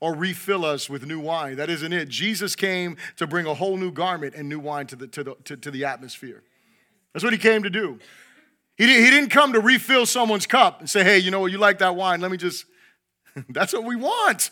[0.01, 1.57] or refill us with new wine.
[1.57, 2.09] That isn't it.
[2.09, 5.35] Jesus came to bring a whole new garment and new wine to the, to the,
[5.45, 6.43] to, to the atmosphere.
[7.13, 7.99] That's what he came to do.
[8.77, 11.59] He, he didn't come to refill someone's cup and say, hey, you know, what, you
[11.59, 12.67] like that wine, let me just.
[13.49, 14.51] That's what we want.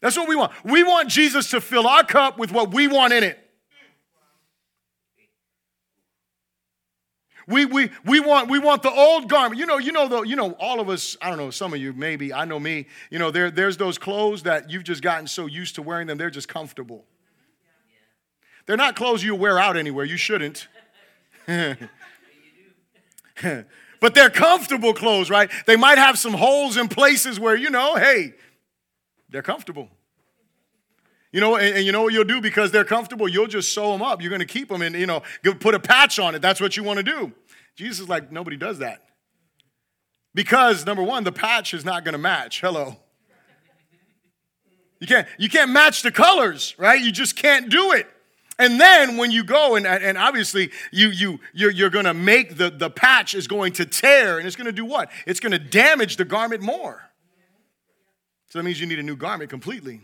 [0.00, 0.52] That's what we want.
[0.64, 3.38] We want Jesus to fill our cup with what we want in it.
[7.46, 9.58] We, we, we, want, we want the old garment.
[9.60, 11.80] You know, you know, the, you know, all of us, I don't know, some of
[11.80, 15.26] you maybe, I know me, you know, there, there's those clothes that you've just gotten
[15.26, 17.04] so used to wearing them, they're just comfortable.
[18.66, 20.04] They're not clothes you wear out anywhere.
[20.04, 20.68] You shouldn't.
[21.46, 21.84] but
[24.14, 25.50] they're comfortable clothes, right?
[25.66, 28.32] They might have some holes in places where, you know, hey,
[29.28, 29.90] they're comfortable.
[31.34, 33.26] You know, and, and, you know what you'll do because they're comfortable?
[33.26, 34.22] You'll just sew them up.
[34.22, 35.20] You're going to keep them and, you know,
[35.58, 36.40] put a patch on it.
[36.40, 37.32] That's what you want to do.
[37.74, 39.02] Jesus is like, nobody does that.
[40.32, 42.60] Because, number one, the patch is not going to match.
[42.60, 42.98] Hello.
[45.00, 47.00] You can't, you can't match the colors, right?
[47.00, 48.06] You just can't do it.
[48.56, 52.58] And then when you go and, and obviously you, you, you're, you're going to make
[52.58, 55.10] the, the patch is going to tear and it's going to do what?
[55.26, 57.02] It's going to damage the garment more.
[58.50, 60.00] So that means you need a new garment completely.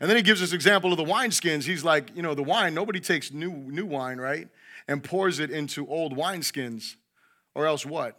[0.00, 1.64] And then he gives us example of the wineskins.
[1.64, 4.48] He's like, you know, the wine, nobody takes new, new wine, right?
[4.88, 6.96] And pours it into old wineskins.
[7.54, 8.18] Or else what?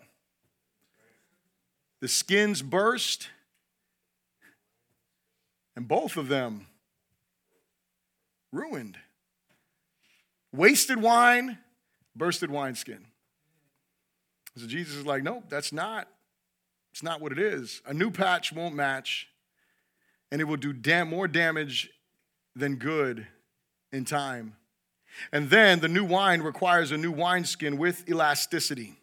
[2.01, 3.29] The skins burst,
[5.75, 6.67] and both of them
[8.51, 8.97] ruined.
[10.51, 11.59] Wasted wine,
[12.15, 13.05] bursted wineskin.
[14.57, 16.07] So Jesus is like, nope, that's not,
[16.91, 17.81] it's not what it is.
[17.85, 19.29] A new patch won't match,
[20.31, 21.89] and it will do dam- more damage
[22.55, 23.27] than good
[23.91, 24.55] in time.
[25.31, 28.97] And then the new wine requires a new wineskin with elasticity.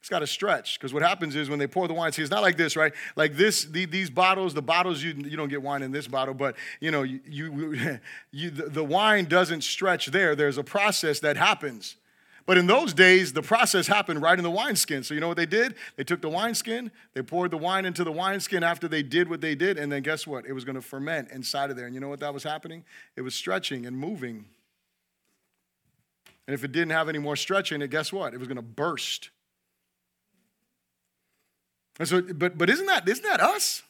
[0.00, 2.30] It's got to stretch because what happens is when they pour the wine, see, it's
[2.30, 2.92] not like this, right?
[3.16, 6.32] Like this, the, these bottles, the bottles you you don't get wine in this bottle,
[6.32, 7.98] but you know, you, you,
[8.30, 10.36] you the, the wine doesn't stretch there.
[10.36, 11.96] There's a process that happens.
[12.46, 15.02] But in those days, the process happened right in the wineskin.
[15.02, 15.74] So you know what they did?
[15.96, 19.40] They took the wineskin, they poured the wine into the wineskin after they did what
[19.40, 20.46] they did, and then guess what?
[20.46, 21.86] It was going to ferment inside of there.
[21.86, 22.84] And you know what that was happening?
[23.16, 24.44] It was stretching and moving.
[26.46, 28.32] And if it didn't have any more stretching, it guess what?
[28.32, 29.30] It was going to burst.
[31.98, 33.82] And so, but but isn't that isn't that us?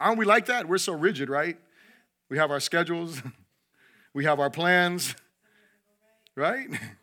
[0.00, 0.68] Aren't we like that?
[0.68, 1.56] We're so rigid, right?
[2.28, 3.22] We have our schedules,
[4.14, 5.14] we have our plans,
[6.36, 6.68] right?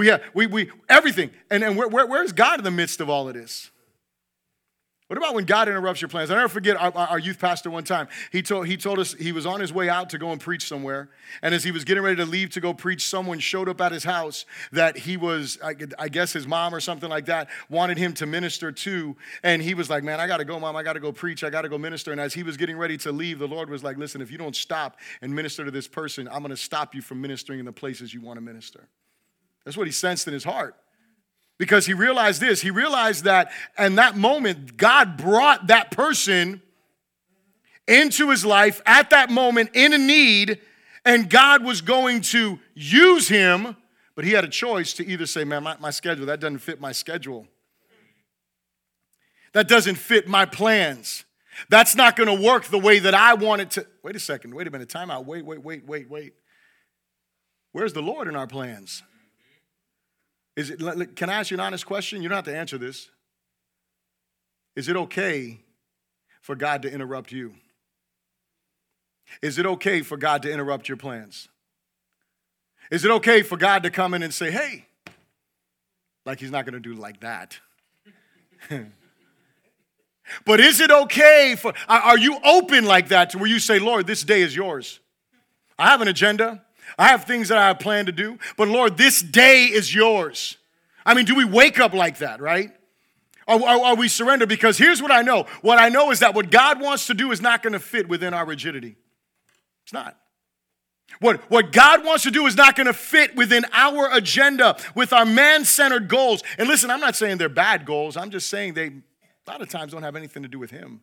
[0.00, 1.30] We have we we everything.
[1.50, 3.70] And and where, where, where's God in the midst of all of this?
[5.08, 6.30] What about when God interrupts your plans?
[6.30, 8.08] I never forget our, our, youth pastor one time.
[8.30, 10.68] He told, he told us he was on his way out to go and preach
[10.68, 11.10] somewhere.
[11.42, 13.90] And as he was getting ready to leave to go preach, someone showed up at
[13.90, 17.98] his house that he was, I, I guess his mom or something like that, wanted
[17.98, 19.16] him to minister to.
[19.42, 20.76] And he was like, Man, I got to go, mom.
[20.76, 21.42] I got to go preach.
[21.42, 22.12] I got to go minister.
[22.12, 24.38] And as he was getting ready to leave, the Lord was like, Listen, if you
[24.38, 27.64] don't stop and minister to this person, I'm going to stop you from ministering in
[27.64, 28.88] the places you want to minister.
[29.70, 30.74] That's what he sensed in his heart
[31.56, 32.60] because he realized this.
[32.60, 36.60] He realized that in that moment, God brought that person
[37.86, 40.58] into his life at that moment in a need,
[41.04, 43.76] and God was going to use him,
[44.16, 46.80] but he had a choice to either say, Man, my, my schedule, that doesn't fit
[46.80, 47.46] my schedule.
[49.52, 51.24] That doesn't fit my plans.
[51.68, 53.86] That's not going to work the way that I want it to.
[54.02, 54.52] Wait a second.
[54.52, 54.88] Wait a minute.
[54.88, 55.26] Time out.
[55.26, 56.32] Wait, wait, wait, wait, wait.
[57.70, 59.04] Where's the Lord in our plans?
[60.60, 62.20] Is it, can I ask you an honest question?
[62.20, 63.08] You don't have to answer this.
[64.76, 65.58] Is it okay
[66.42, 67.54] for God to interrupt you?
[69.40, 71.48] Is it okay for God to interrupt your plans?
[72.90, 74.84] Is it okay for God to come in and say, hey,
[76.26, 77.58] like he's not going to do like that?
[80.44, 84.06] but is it okay for, are you open like that to where you say, Lord,
[84.06, 85.00] this day is yours?
[85.78, 86.62] I have an agenda.
[87.00, 90.58] I have things that I have planned to do, but Lord, this day is yours.
[91.06, 92.72] I mean, do we wake up like that, right?
[93.48, 94.46] Are, are, are we surrender?
[94.46, 95.46] Because here's what I know.
[95.62, 98.06] What I know is that what God wants to do is not going to fit
[98.06, 98.96] within our rigidity.
[99.84, 100.14] It's not.
[101.20, 105.14] What, what God wants to do is not going to fit within our agenda, with
[105.14, 106.42] our man centered goals.
[106.58, 108.18] And listen, I'm not saying they're bad goals.
[108.18, 111.00] I'm just saying they, a lot of times, don't have anything to do with Him.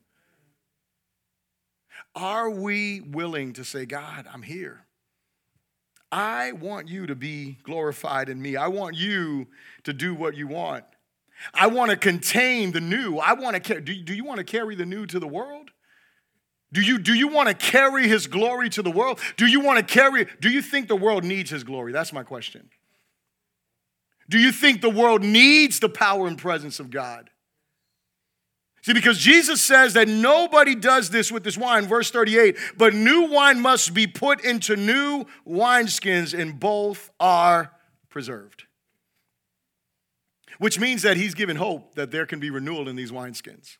[2.14, 4.87] Are we willing to say, God, I'm here?
[6.12, 8.56] I want you to be glorified in me.
[8.56, 9.48] I want you
[9.84, 10.86] to do what you want.
[11.54, 13.18] I want to contain the new.
[13.18, 13.82] I want to carry.
[13.82, 15.72] Do, do you want to carry the new to the world?
[16.74, 19.20] Do you, do you want to carry his glory to the world?
[19.38, 21.94] Do you want to carry, do you think the world needs his glory?
[21.94, 22.70] That's my question.
[24.30, 27.30] Do you think the world needs the power and presence of God?
[28.88, 33.24] See, because Jesus says that nobody does this with this wine, verse 38, but new
[33.24, 37.74] wine must be put into new wineskins, and both are
[38.08, 38.64] preserved.
[40.60, 43.76] Which means that he's given hope that there can be renewal in these wineskins.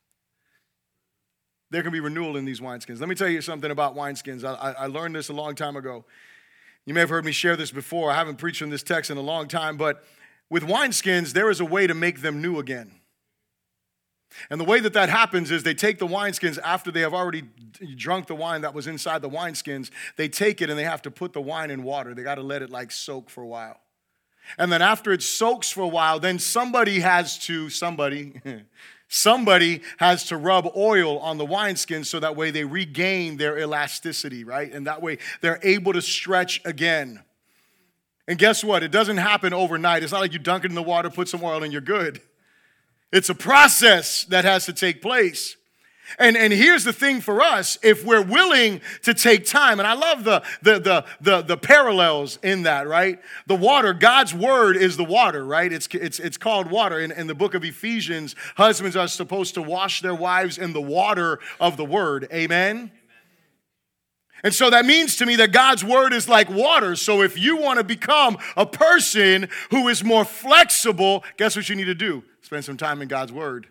[1.72, 3.00] There can be renewal in these wineskins.
[3.00, 4.44] Let me tell you something about wineskins.
[4.44, 6.04] I, I learned this a long time ago.
[6.86, 8.12] You may have heard me share this before.
[8.12, 10.04] I haven't preached on this text in a long time, but
[10.50, 12.92] with wineskins, there is a way to make them new again.
[14.50, 17.44] And the way that that happens is they take the wineskins after they have already
[17.96, 19.90] drunk the wine that was inside the wineskins.
[20.16, 22.14] They take it and they have to put the wine in water.
[22.14, 23.80] They got to let it like soak for a while.
[24.58, 28.42] And then after it soaks for a while, then somebody has to, somebody,
[29.08, 34.44] somebody has to rub oil on the wineskins so that way they regain their elasticity,
[34.44, 34.72] right?
[34.72, 37.24] And that way they're able to stretch again.
[38.28, 38.84] And guess what?
[38.84, 40.04] It doesn't happen overnight.
[40.04, 42.22] It's not like you dunk it in the water, put some oil, and you're good.
[43.12, 45.56] It's a process that has to take place.
[46.20, 49.94] And, and here's the thing for us if we're willing to take time, and I
[49.94, 53.20] love the, the, the, the, the parallels in that, right?
[53.46, 55.72] The water, God's word is the water, right?
[55.72, 57.00] It's, it's, it's called water.
[57.00, 60.82] In, in the book of Ephesians, husbands are supposed to wash their wives in the
[60.82, 62.28] water of the word.
[62.32, 62.92] Amen?
[64.48, 66.96] And so that means to me that God's word is like water.
[66.96, 71.76] So if you want to become a person who is more flexible, guess what you
[71.76, 72.24] need to do?
[72.44, 73.68] Spend some time in God's word.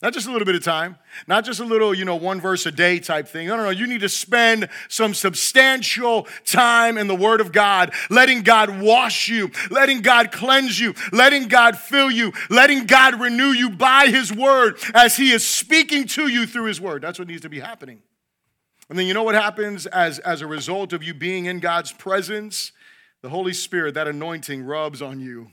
[0.00, 2.64] Not just a little bit of time, not just a little, you know, one verse
[2.64, 3.48] a day type thing.
[3.48, 3.68] No, no, no.
[3.68, 9.28] You need to spend some substantial time in the Word of God, letting God wash
[9.28, 14.32] you, letting God cleanse you, letting God fill you, letting God renew you by His
[14.32, 17.02] Word as He is speaking to you through His Word.
[17.02, 18.00] That's what needs to be happening.
[18.92, 21.92] And then you know what happens as, as a result of you being in God's
[21.92, 22.72] presence?
[23.22, 25.50] The Holy Spirit, that anointing rubs on you.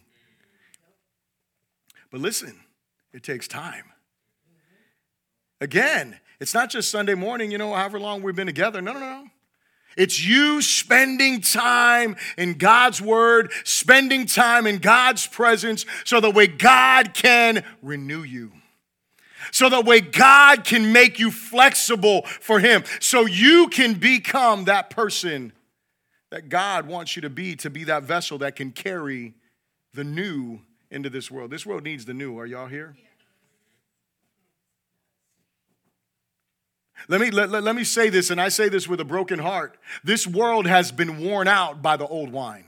[2.11, 2.59] But listen,
[3.13, 3.85] it takes time.
[5.61, 8.81] Again, it's not just Sunday morning, you know, however long we've been together.
[8.81, 9.27] No, no, no.
[9.95, 16.47] It's you spending time in God's word, spending time in God's presence, so that way
[16.47, 18.51] God can renew you.
[19.51, 24.89] So that way God can make you flexible for Him, so you can become that
[24.89, 25.53] person
[26.31, 29.33] that God wants you to be, to be that vessel that can carry
[29.93, 31.51] the new into this world.
[31.51, 32.37] This world needs the new.
[32.37, 32.95] Are y'all here?
[37.07, 39.39] Let me, let, let, let me say this, and I say this with a broken
[39.39, 39.77] heart.
[40.03, 42.65] This world has been worn out by the old wine.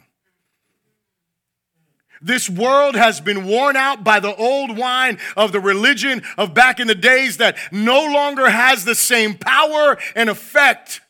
[2.22, 6.80] This world has been worn out by the old wine of the religion of back
[6.80, 11.02] in the days that no longer has the same power and effect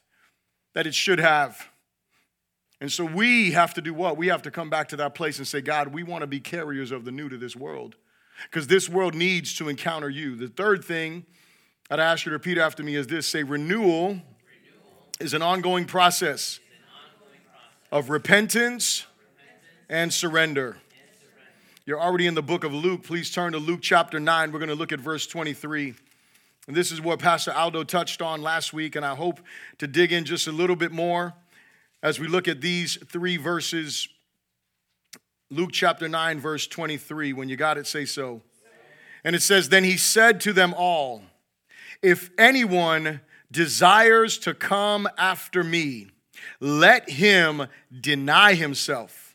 [0.73, 1.67] that it should have.
[2.79, 4.17] And so we have to do what?
[4.17, 6.39] We have to come back to that place and say, God, we want to be
[6.39, 7.95] carriers of the new to this world
[8.49, 10.35] because this world needs to encounter you.
[10.35, 11.25] The third thing
[11.91, 14.23] I'd ask you to repeat after me is this say, renewal, renewal
[15.19, 16.83] is an ongoing process, an
[17.21, 17.87] ongoing process.
[17.91, 20.77] of repentance, repentance and, surrender.
[21.83, 23.01] You're already in the book of Luke.
[23.01, 24.51] Please turn to Luke chapter 9.
[24.51, 25.95] We're going to look at verse 23.
[26.67, 29.39] And this is what Pastor Aldo touched on last week, and I hope
[29.79, 31.33] to dig in just a little bit more
[32.03, 34.07] as we look at these three verses.
[35.49, 37.33] Luke chapter 9, verse 23.
[37.33, 38.43] When you got it, say so.
[39.23, 41.23] And it says, Then he said to them all,
[42.03, 43.21] if anyone
[43.51, 46.09] desires to come after me,
[46.59, 47.65] let him
[47.99, 49.30] deny himself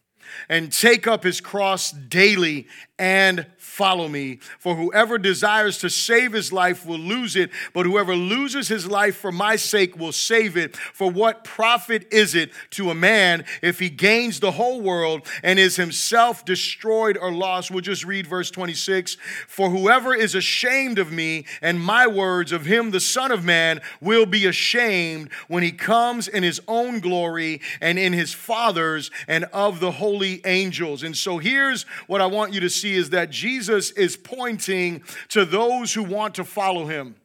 [0.48, 2.66] and take up his cross daily
[2.98, 4.38] and follow me.
[4.58, 9.16] For whoever desires to save his life will lose it, but whoever loses his life
[9.16, 10.76] for my sake will save it.
[10.76, 15.58] For what profit is it to a man if he gains the whole world and
[15.58, 17.70] is himself destroyed or lost?
[17.70, 19.18] We'll just read verse 26.
[19.46, 23.82] For whoever is ashamed of me and my words, of him the Son of Man
[24.00, 29.44] will be ashamed when he comes in his own glory and in his Father's and
[29.52, 31.02] of the holy angels.
[31.02, 35.02] And so here's what I want you to see is that Jesus Jesus is pointing
[35.28, 37.16] to those who want to follow him.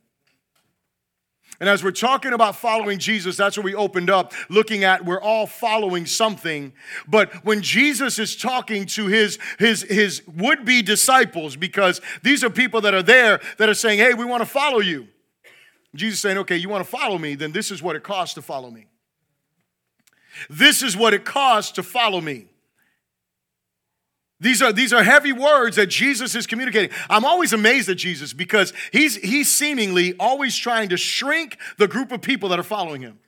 [1.59, 5.22] And as we're talking about following Jesus, that's where we opened up, looking at we're
[5.22, 6.74] all following something.
[7.07, 12.49] But when Jesus is talking to his, his, his would be disciples, because these are
[12.49, 15.07] people that are there that are saying, hey, we want to follow you.
[15.93, 18.41] Jesus saying, okay, you want to follow me, then this is what it costs to
[18.41, 18.88] follow me.
[20.49, 22.51] This is what it costs to follow me.
[24.42, 26.89] These are, these are heavy words that Jesus is communicating.
[27.12, 32.12] I'm always amazed at Jesus because he's, he's seemingly always trying to shrink the group
[32.12, 33.20] of people that are following him.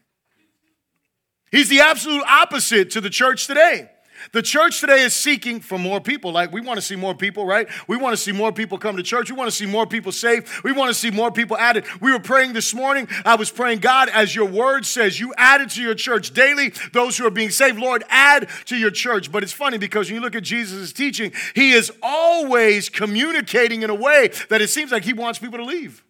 [1.51, 3.91] He's the absolute opposite to the church today.
[4.31, 6.31] The church today is seeking for more people.
[6.31, 7.67] Like, we want to see more people, right?
[7.87, 9.29] We want to see more people come to church.
[9.29, 10.47] We want to see more people saved.
[10.63, 11.85] We want to see more people added.
[12.01, 13.07] We were praying this morning.
[13.25, 17.17] I was praying, God, as your word says, you added to your church daily those
[17.17, 17.77] who are being saved.
[17.77, 19.31] Lord, add to your church.
[19.31, 23.89] But it's funny because when you look at Jesus' teaching, he is always communicating in
[23.89, 26.03] a way that it seems like he wants people to leave.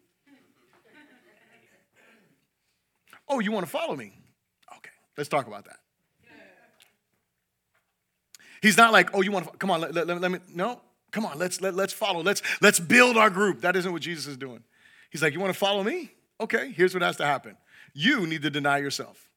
[3.27, 4.13] Oh, you want to follow me?
[4.77, 5.77] Okay, let's talk about that.
[8.63, 10.79] He's not like, oh, you want to, come on, let, let, let me, no,
[11.11, 12.23] come on, let's, let, let's follow.
[12.23, 13.59] Let's, let's build our group.
[13.59, 14.63] That isn't what Jesus is doing.
[15.11, 16.13] He's like, you want to follow me?
[16.39, 17.57] Okay, here's what has to happen.
[17.93, 19.27] You need to deny yourself.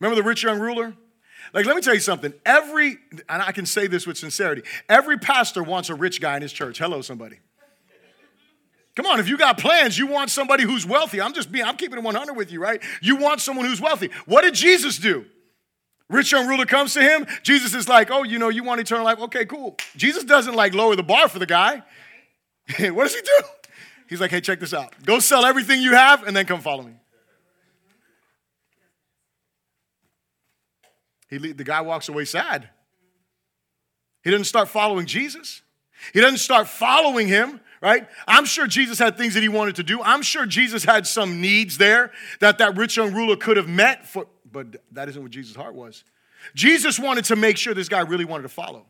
[0.00, 0.94] Remember the rich young ruler?
[1.52, 2.32] Like, let me tell you something.
[2.46, 2.96] Every,
[3.28, 6.52] and I can say this with sincerity, every pastor wants a rich guy in his
[6.54, 6.78] church.
[6.78, 7.40] Hello, somebody.
[8.96, 11.20] Come on, if you got plans, you want somebody who's wealthy.
[11.20, 12.82] I'm just being, I'm keeping it 100 with you, right?
[13.02, 14.08] You want someone who's wealthy.
[14.24, 15.26] What did Jesus do?
[16.14, 17.26] Rich young ruler comes to him.
[17.42, 19.18] Jesus is like, oh, you know, you want eternal life?
[19.18, 19.76] Okay, cool.
[19.96, 21.82] Jesus doesn't like lower the bar for the guy.
[22.78, 23.42] what does he do?
[24.08, 24.94] He's like, hey, check this out.
[25.04, 26.92] Go sell everything you have and then come follow me.
[31.30, 32.68] He, the guy walks away sad.
[34.22, 35.62] He doesn't start following Jesus.
[36.12, 38.06] He doesn't start following him, right?
[38.28, 40.00] I'm sure Jesus had things that he wanted to do.
[40.00, 44.06] I'm sure Jesus had some needs there that that rich young ruler could have met,
[44.06, 46.04] for, but that isn't what Jesus' heart was.
[46.54, 48.86] Jesus wanted to make sure this guy really wanted to follow.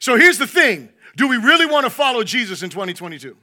[0.00, 3.36] So here's the thing do we really want to follow Jesus in 2022?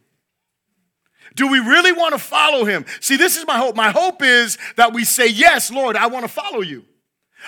[1.35, 2.85] Do we really want to follow him?
[3.01, 3.75] See, this is my hope.
[3.75, 6.85] My hope is that we say, Yes, Lord, I want to follow you.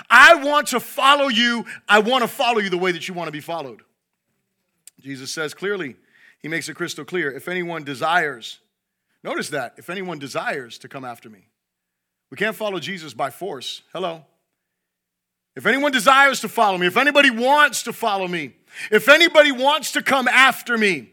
[0.09, 1.65] I want to follow you.
[1.87, 3.81] I want to follow you the way that you want to be followed.
[4.99, 5.95] Jesus says clearly,
[6.39, 8.59] he makes it crystal clear if anyone desires,
[9.23, 11.47] notice that, if anyone desires to come after me,
[12.29, 13.81] we can't follow Jesus by force.
[13.93, 14.25] Hello.
[15.55, 18.53] If anyone desires to follow me, if anybody wants to follow me,
[18.91, 21.09] if anybody wants to come after me,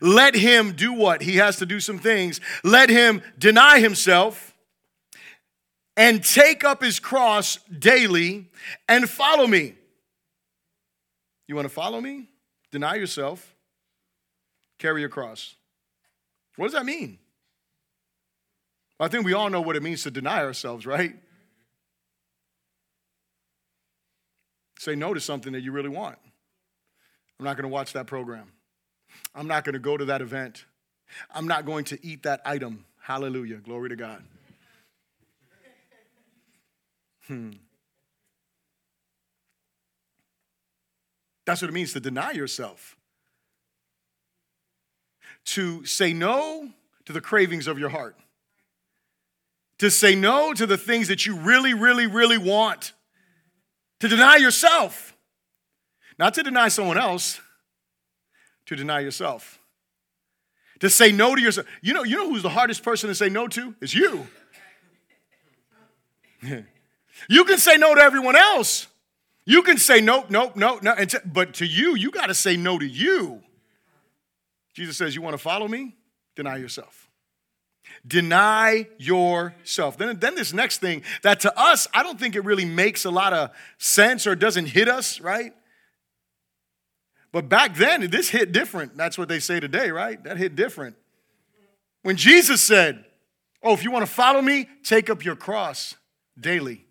[0.00, 1.22] let him do what?
[1.22, 2.40] He has to do some things.
[2.62, 4.54] Let him deny himself
[5.96, 8.50] and take up his cross daily
[8.88, 9.74] and follow me.
[11.48, 12.28] You want to follow me?
[12.70, 13.56] Deny yourself,
[14.78, 15.56] carry your cross.
[16.56, 17.18] What does that mean?
[19.00, 21.14] I think we all know what it means to deny ourselves, right?
[24.78, 26.18] Say no to something that you really want.
[27.38, 28.52] I'm not going to watch that program.
[29.34, 30.64] I'm not going to go to that event.
[31.32, 32.84] I'm not going to eat that item.
[33.00, 33.56] Hallelujah.
[33.56, 34.22] Glory to God.
[37.26, 37.50] Hmm.
[41.46, 42.96] That's what it means to deny yourself.
[45.46, 46.68] To say no
[47.06, 48.16] to the cravings of your heart.
[49.78, 52.92] To say no to the things that you really, really, really want.
[54.00, 55.16] To deny yourself.
[56.18, 57.40] Not to deny someone else,
[58.66, 59.60] to deny yourself.
[60.80, 61.66] To say no to yourself.
[61.80, 63.74] You know, you know who's the hardest person to say no to?
[63.80, 64.26] It's you.
[67.28, 68.86] You can say no to everyone else.
[69.44, 70.94] You can say nope, nope, nope, no.
[71.24, 73.42] but to you, you got to say no to you.
[74.74, 75.96] Jesus says, You want to follow me?
[76.36, 77.07] Deny yourself.
[78.06, 79.98] Deny yourself.
[79.98, 83.10] Then, then this next thing that to us, I don't think it really makes a
[83.10, 85.52] lot of sense or doesn't hit us, right?
[87.32, 88.96] But back then, this hit different.
[88.96, 90.22] That's what they say today, right?
[90.24, 90.96] That hit different.
[92.02, 93.04] When Jesus said,
[93.60, 95.96] Oh, if you want to follow me, take up your cross
[96.38, 96.86] daily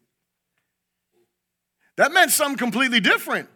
[1.97, 3.49] that meant something completely different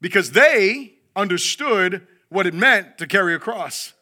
[0.00, 3.92] because they understood what it meant to carry a cross.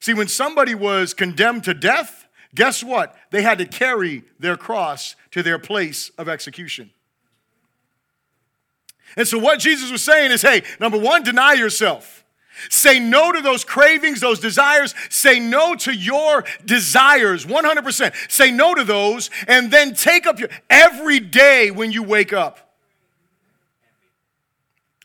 [0.00, 3.14] See, when somebody was condemned to death, guess what?
[3.30, 6.90] They had to carry their cross to their place of execution.
[9.16, 12.24] And so, what Jesus was saying is hey, number one, deny yourself.
[12.68, 14.94] Say no to those cravings, those desires.
[15.08, 18.30] Say no to your desires 100%.
[18.30, 22.74] Say no to those and then take up your every day when you wake up.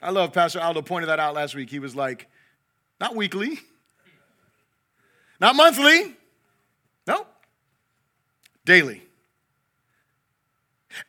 [0.01, 1.69] I love Pastor Aldo pointed that out last week.
[1.69, 2.27] He was like,
[2.99, 3.59] not weekly,
[5.39, 6.15] not monthly,
[7.07, 7.25] no,
[8.63, 9.01] daily.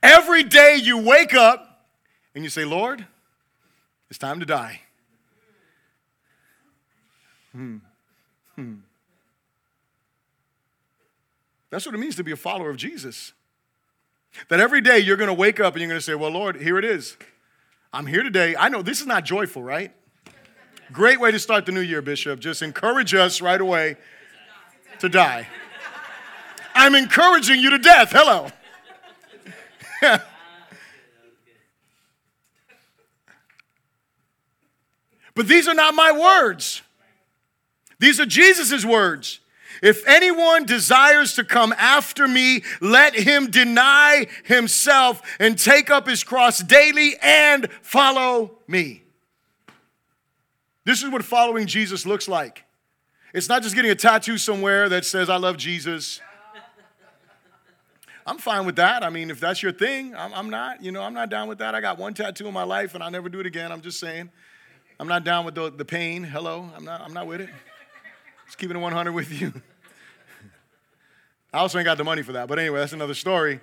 [0.03, 1.87] Every day you wake up
[2.35, 3.07] and you say, Lord,
[4.11, 4.81] it's time to die.
[7.53, 7.77] Hmm.
[8.55, 8.75] Hmm.
[11.71, 13.33] That's what it means to be a follower of Jesus.
[14.49, 16.61] That every day you're going to wake up and you're going to say, Well, Lord,
[16.61, 17.17] here it is.
[17.93, 18.55] I'm here today.
[18.57, 19.93] I know this is not joyful, right?
[20.93, 22.39] Great way to start the new year, Bishop.
[22.41, 23.97] Just encourage us right away
[25.01, 25.49] to die.
[26.75, 28.11] I'm encouraging you to death.
[28.13, 28.49] Hello.
[35.35, 36.83] but these are not my words.
[37.99, 39.41] These are Jesus' words.
[39.83, 46.25] If anyone desires to come after me, let him deny himself and take up his
[46.25, 49.03] cross daily and follow me.
[50.85, 52.66] This is what following Jesus looks like.
[53.35, 56.21] It's not just getting a tattoo somewhere that says, I love Jesus.
[58.27, 59.05] I'm fine with that.
[59.05, 60.83] I mean, if that's your thing, I'm, I'm, not.
[60.83, 61.75] You know, I'm not down with that.
[61.75, 63.71] I got one tattoo in my life and I'll never do it again.
[63.71, 64.31] I'm just saying.
[64.99, 66.25] I'm not down with the, the pain.
[66.25, 66.69] Hello.
[66.75, 67.51] I'm not, I'm not with it.
[68.47, 69.53] Just keeping it 100 with you.
[71.53, 72.49] I also ain't got the money for that.
[72.49, 73.61] But anyway, that's another story.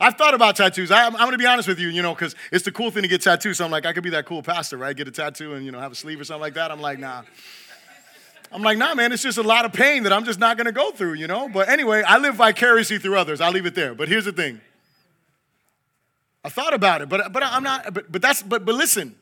[0.00, 0.90] I've thought about tattoos.
[0.90, 3.02] I, am going to be honest with you, you know, because it's the cool thing
[3.02, 3.58] to get tattoos.
[3.58, 4.96] So I'm like, I could be that cool pastor, right?
[4.96, 6.70] Get a tattoo and, you know, have a sleeve or something like that.
[6.70, 7.22] I'm like, nah.
[8.54, 10.72] I'm like, nah, man, it's just a lot of pain that I'm just not to
[10.72, 11.48] go through, you know?
[11.48, 13.40] But anyway, I live vicariously through others.
[13.40, 13.94] I'll leave it there.
[13.94, 14.60] But here's the thing.
[16.44, 19.16] I thought about it, but, but I'm not, but, but that's, but, but listen,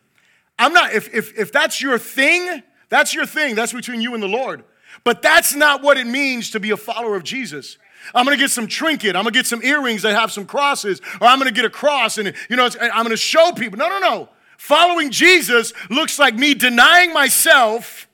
[0.59, 2.62] I'm not, if, if, if that's your thing,
[2.93, 3.55] That's your thing.
[3.55, 4.64] That's between you and the Lord.
[5.03, 7.78] But that's not what it means to be a follower of Jesus.
[8.14, 9.16] I'm gonna get some trinket.
[9.16, 12.18] I'm gonna get some earrings that have some crosses, or I'm gonna get a cross
[12.18, 13.78] and you know I'm gonna show people.
[13.78, 14.28] No, no, no.
[14.59, 18.09] Following Jesus looks like me denying myself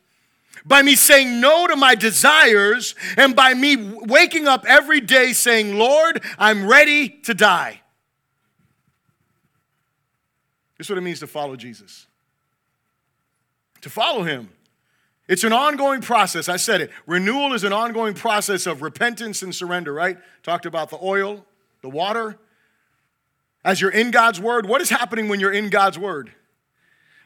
[0.68, 5.78] by me saying no to my desires and by me waking up every day saying,
[5.78, 7.80] Lord, I'm ready to die.
[10.76, 12.06] This is what it means to follow Jesus.
[13.80, 14.50] To follow him.
[15.26, 16.48] It's an ongoing process.
[16.48, 16.90] I said it.
[17.06, 20.18] Renewal is an ongoing process of repentance and surrender, right?
[20.42, 21.44] Talked about the oil,
[21.82, 22.38] the water.
[23.64, 26.32] As you're in God's word, what is happening when you're in God's word?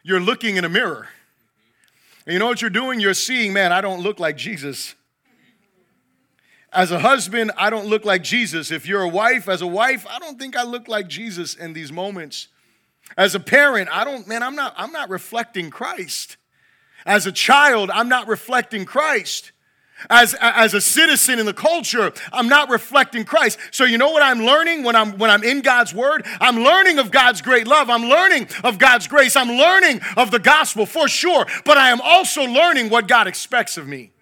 [0.03, 1.09] You're looking in a mirror.
[2.27, 3.01] And you know what you're doing?
[3.01, 4.95] You're seeing, man, I don't look like Jesus.
[6.73, 8.70] As a husband, I don't look like Jesus.
[8.70, 11.73] If you're a wife, as a wife, I don't think I look like Jesus in
[11.73, 12.49] these moments.
[13.16, 16.39] As a parent, I don't, man, I'm not, I'm not reflecting Christ.
[17.05, 19.51] As a child, I'm not reflecting Christ
[20.11, 23.59] as, as a citizen in the culture, I'm not reflecting Christ.
[23.70, 26.26] So you know what I'm learning when I'm when I'm in God's word?
[26.40, 27.90] I'm learning of God's great love.
[27.90, 29.36] I'm learning of God's grace.
[29.36, 33.76] I'm learning of the gospel for sure, but I am also learning what God expects
[33.76, 34.12] of me.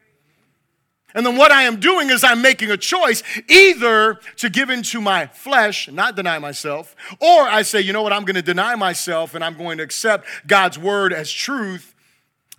[1.14, 5.00] And then what I am doing is I'm making a choice either to give into
[5.00, 8.76] my flesh, not deny myself, or I say, you know what, I'm going to deny
[8.76, 11.94] myself and I'm going to accept God's word as truth.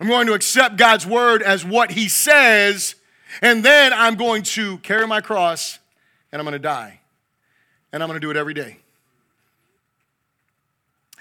[0.00, 2.96] I'm going to accept God's word as what he says
[3.40, 5.78] and then I'm going to carry my cross
[6.30, 7.00] and I'm going to die.
[7.92, 8.78] And I'm going to do it every day.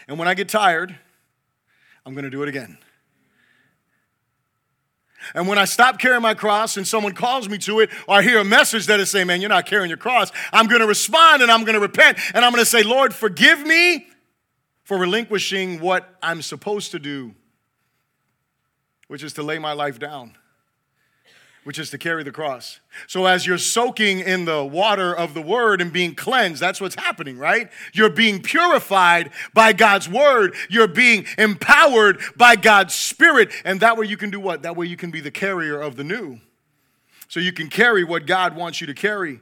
[0.07, 0.95] And when I get tired,
[2.05, 2.77] I'm going to do it again.
[5.35, 8.21] And when I stop carrying my cross and someone calls me to it, or I
[8.23, 10.87] hear a message that is saying, Man, you're not carrying your cross, I'm going to
[10.87, 14.07] respond and I'm going to repent and I'm going to say, Lord, forgive me
[14.83, 17.35] for relinquishing what I'm supposed to do,
[19.07, 20.35] which is to lay my life down
[21.63, 22.79] which is to carry the cross.
[23.07, 26.95] So, as you're soaking in the water of the word and being cleansed, that's what's
[26.95, 27.69] happening, right?
[27.93, 30.55] You're being purified by God's word.
[30.69, 33.51] You're being empowered by God's spirit.
[33.63, 34.63] And that way you can do what?
[34.63, 36.39] That way you can be the carrier of the new.
[37.27, 39.39] So you can carry what God wants you to carry.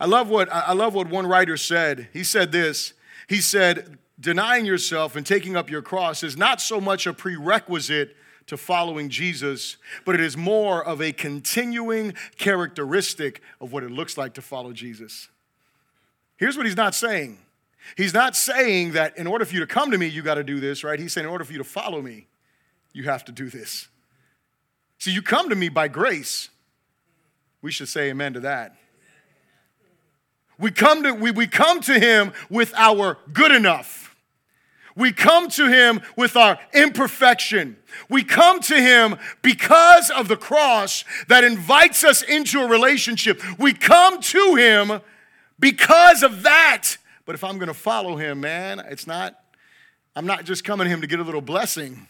[0.00, 2.08] I love what, I love what one writer said.
[2.12, 2.94] He said this
[3.28, 8.16] He said, Denying yourself and taking up your cross is not so much a prerequisite
[8.46, 14.16] to following Jesus, but it is more of a continuing characteristic of what it looks
[14.16, 15.28] like to follow Jesus.
[16.36, 17.38] Here's what he's not saying.
[17.96, 20.44] He's not saying that in order for you to come to me, you got to
[20.44, 20.98] do this, right?
[20.98, 22.26] He's saying in order for you to follow me,
[22.92, 23.88] you have to do this.
[24.98, 26.48] See, you come to me by grace.
[27.62, 28.76] We should say amen to that.
[30.58, 34.05] We come to, we, we come to him with our good enough.
[34.96, 37.76] We come to him with our imperfection.
[38.08, 43.42] We come to him because of the cross that invites us into a relationship.
[43.58, 45.00] We come to him
[45.60, 46.96] because of that.
[47.26, 49.38] But if I'm going to follow him, man, it's not,
[50.14, 52.08] I'm not just coming to him to get a little blessing.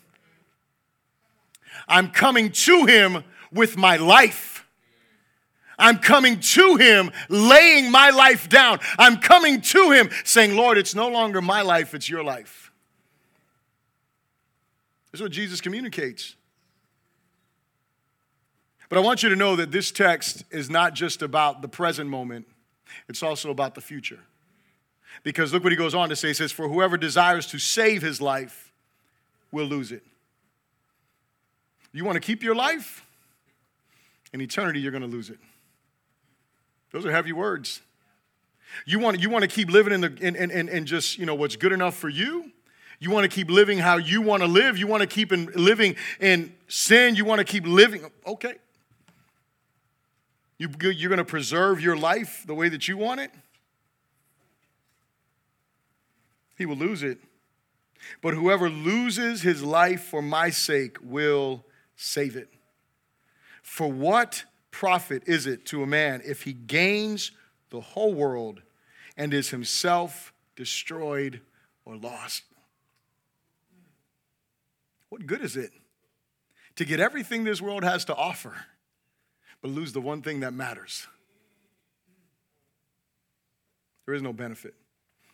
[1.89, 4.65] I'm coming to him with my life.
[5.79, 8.79] I'm coming to him, laying my life down.
[8.99, 12.66] I'm coming to him saying, Lord, it's no longer my life, it's your life.
[15.17, 16.35] That's what Jesus communicates.
[18.91, 22.11] But I want you to know that this text is not just about the present
[22.11, 22.47] moment,
[23.09, 24.19] it's also about the future.
[25.23, 26.29] Because look what he goes on to say.
[26.29, 28.75] He says, For whoever desires to save his life
[29.51, 30.03] will lose it.
[31.95, 33.07] You want to keep your life?
[34.35, 35.39] In eternity, you're going to lose it.
[36.93, 37.81] Those are heavy words.
[38.85, 41.35] You want, you want to keep living in, the, in, in, in just, you know,
[41.35, 42.53] what's good enough for you?
[42.99, 44.79] You want to keep living how you want to live.
[44.79, 47.15] You want to keep in, living in sin.
[47.15, 48.11] You want to keep living.
[48.27, 48.55] Okay.
[50.59, 53.31] You, you're going to preserve your life the way that you want it.
[56.57, 57.19] He will lose it.
[58.23, 61.65] But whoever loses his life for my sake will
[61.97, 62.49] save it.
[63.63, 67.33] For what profit is it to a man if he gains
[67.71, 68.63] the whole world
[69.17, 71.41] and is himself destroyed
[71.85, 72.45] or lost?
[75.09, 75.73] What good is it
[76.77, 78.55] to get everything this world has to offer,
[79.63, 81.07] but lose the one thing that matters?
[84.05, 84.75] There is no benefit.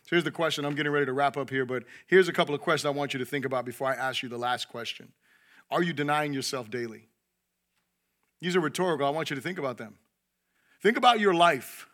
[0.03, 0.65] So here's the question.
[0.65, 3.13] I'm getting ready to wrap up here, but here's a couple of questions I want
[3.13, 5.11] you to think about before I ask you the last question.
[5.71, 7.07] Are you denying yourself daily?
[8.41, 9.07] These are rhetorical.
[9.07, 9.95] I want you to think about them.
[10.81, 11.87] Think about your life.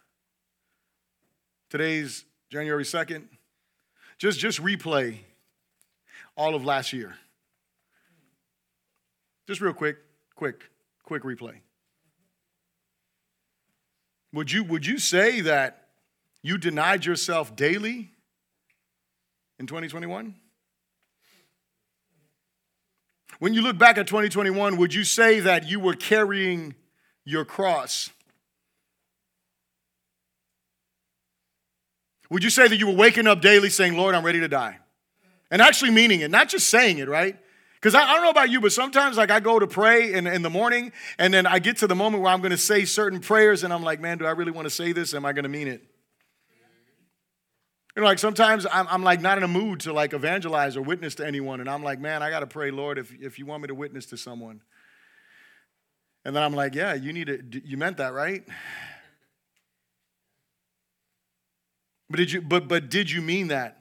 [1.69, 3.27] Today's January 2nd.
[4.17, 5.19] Just, just replay
[6.35, 7.15] all of last year.
[9.49, 9.97] Just real quick,
[10.35, 10.69] quick,
[11.01, 11.55] quick replay.
[14.31, 15.87] Would you, would you say that
[16.43, 18.11] you denied yourself daily
[19.57, 20.35] in 2021?
[23.39, 26.75] When you look back at 2021, would you say that you were carrying
[27.25, 28.11] your cross?
[32.29, 34.77] Would you say that you were waking up daily saying, Lord, I'm ready to die?
[35.49, 37.35] And actually meaning it, not just saying it, right?
[37.81, 40.27] Because I, I, don't know about you, but sometimes like I go to pray in,
[40.27, 42.83] in the morning and then I get to the moment where I'm going to say
[42.83, 45.13] certain prayers and I'm like, man, do I really want to say this?
[45.13, 45.81] Am I going to mean it?
[47.95, 50.81] You know, like sometimes I'm, I'm like not in a mood to like evangelize or
[50.81, 51.61] witness to anyone.
[51.61, 53.75] And I'm like, man, I got to pray, Lord, if, if you want me to
[53.75, 54.61] witness to someone.
[56.25, 57.63] And then I'm like, yeah, you need it.
[57.63, 58.43] You meant that, right?
[62.09, 63.78] But did you, but, but did you mean that?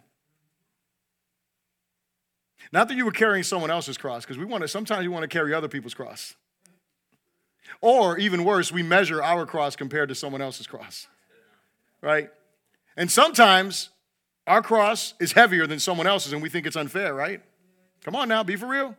[2.72, 5.22] Not that you were carrying someone else's cross, because we want to, sometimes we want
[5.22, 6.34] to carry other people's cross.
[7.80, 11.06] Or even worse, we measure our cross compared to someone else's cross.
[12.00, 12.30] Right?
[12.96, 13.90] And sometimes
[14.46, 17.40] our cross is heavier than someone else's and we think it's unfair, right?
[18.02, 18.96] Come on now, be for real.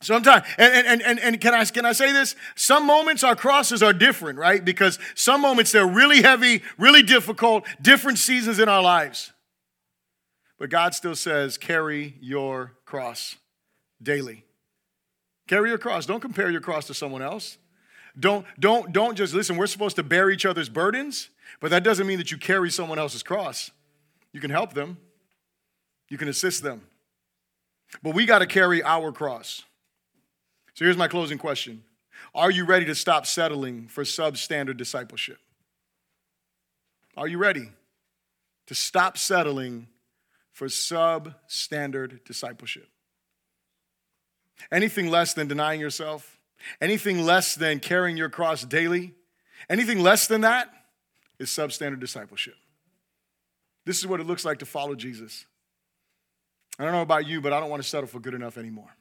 [0.00, 2.36] Sometimes, and, and, and, and can, I, can I say this?
[2.54, 4.64] Some moments our crosses are different, right?
[4.64, 9.32] Because some moments they're really heavy, really difficult, different seasons in our lives.
[10.58, 13.36] But God still says, carry your cross
[14.02, 14.44] daily.
[15.46, 16.04] Carry your cross.
[16.04, 17.58] Don't compare your cross to someone else.
[18.18, 21.30] Don't, don't, don't just listen, we're supposed to bear each other's burdens,
[21.60, 23.70] but that doesn't mean that you carry someone else's cross.
[24.32, 24.98] You can help them,
[26.08, 26.82] you can assist them.
[28.02, 29.64] But we got to carry our cross.
[30.74, 31.82] So here's my closing question
[32.34, 35.38] Are you ready to stop settling for substandard discipleship?
[37.16, 37.70] Are you ready
[38.66, 39.88] to stop settling
[40.58, 42.88] for substandard discipleship.
[44.72, 46.40] Anything less than denying yourself,
[46.80, 49.14] anything less than carrying your cross daily,
[49.70, 50.68] anything less than that
[51.38, 52.56] is substandard discipleship.
[53.86, 55.46] This is what it looks like to follow Jesus.
[56.76, 58.96] I don't know about you, but I don't want to settle for good enough anymore.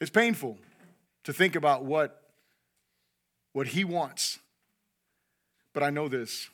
[0.00, 0.58] It's painful
[1.22, 2.20] to think about what,
[3.52, 4.40] what he wants.
[5.72, 6.48] But I know this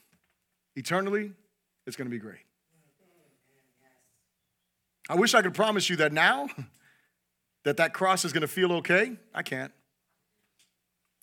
[0.74, 1.33] eternally,
[1.87, 2.41] it's going to be great.
[5.09, 6.49] I wish I could promise you that now,
[7.65, 9.17] that that cross is going to feel okay.
[9.35, 9.73] I can't.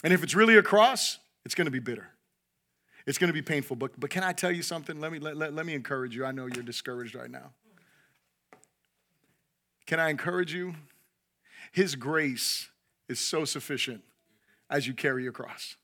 [0.03, 2.09] And if it's really a cross, it's going to be bitter.
[3.05, 3.75] It's going to be painful.
[3.75, 4.99] But, but can I tell you something?
[4.99, 6.25] Let me, let, let, let me encourage you.
[6.25, 7.51] I know you're discouraged right now.
[9.85, 10.75] Can I encourage you?
[11.71, 12.69] His grace
[13.09, 14.03] is so sufficient
[14.69, 15.75] as you carry your cross.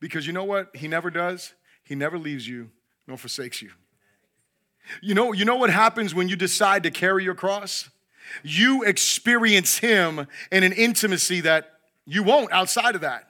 [0.00, 0.74] Because you know what?
[0.76, 1.54] He never does.
[1.82, 2.70] He never leaves you
[3.06, 3.70] nor forsakes you.
[5.00, 7.90] You know, you know what happens when you decide to carry your cross?
[8.42, 11.72] You experience Him in an intimacy that
[12.06, 13.28] you won't outside of that.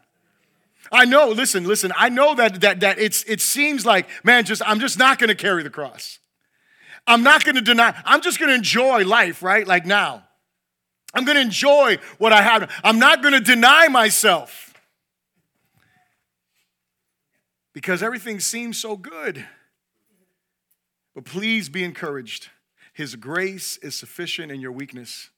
[0.92, 4.62] I know, listen, listen, I know that that that it's it seems like, man, just
[4.66, 6.18] I'm just not gonna carry the cross.
[7.06, 9.66] I'm not gonna deny, I'm just gonna enjoy life, right?
[9.66, 10.24] Like now.
[11.14, 12.70] I'm gonna enjoy what I have.
[12.82, 14.74] I'm not gonna deny myself.
[17.72, 19.46] Because everything seems so good.
[21.14, 22.48] But please be encouraged.
[22.92, 25.30] His grace is sufficient in your weakness.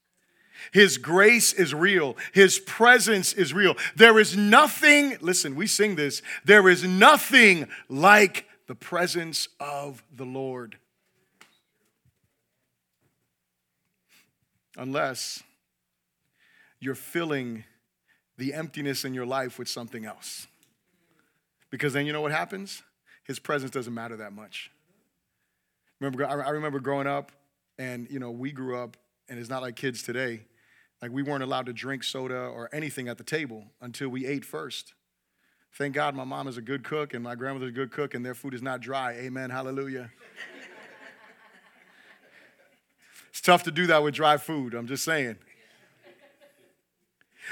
[0.73, 2.17] His grace is real.
[2.33, 3.77] His presence is real.
[3.95, 10.25] There is nothing, listen, we sing this, there is nothing like the presence of the
[10.25, 10.77] Lord.
[14.77, 15.43] Unless
[16.81, 17.65] you're filling
[18.37, 20.47] the emptiness in your life with something else.
[21.71, 22.83] Because then you know what happens?
[23.25, 24.71] His presence doesn't matter that much.
[26.01, 27.33] Remember, I remember growing up,
[27.79, 28.97] and you know, we grew up,
[29.29, 30.43] and it's not like kids today.
[31.01, 34.45] Like we weren't allowed to drink soda or anything at the table until we ate
[34.45, 34.95] first.
[35.75, 38.25] Thank God my mom is a good cook and my grandmother's a good cook, and
[38.25, 39.13] their food is not dry.
[39.13, 39.51] Amen.
[39.51, 40.11] Hallelujah.
[43.31, 44.75] it's tough to do that with dry food.
[44.75, 45.37] I'm just saying.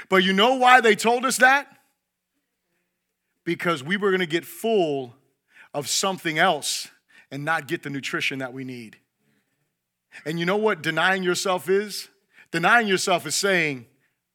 [0.09, 1.67] But you know why they told us that?
[3.43, 5.15] Because we were going to get full
[5.73, 6.89] of something else
[7.35, 8.95] and not get the nutrition that we need.
[10.25, 12.07] And you know what denying yourself is?
[12.49, 13.87] Denying yourself is saying,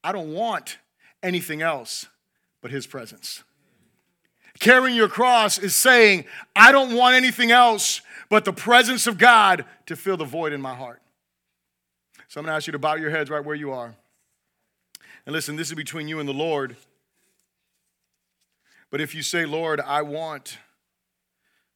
[0.05, 0.77] I don't want
[1.23, 2.05] anything else
[2.61, 3.43] but His presence.
[4.59, 9.65] Carrying your cross is saying, I don't want anything else but the presence of God
[9.87, 11.01] to fill the void in my heart.
[12.29, 13.95] So I'm gonna ask you to bow your heads right where you are.
[15.25, 16.77] And listen, this is between you and the Lord.
[18.91, 20.59] But if you say, Lord, I want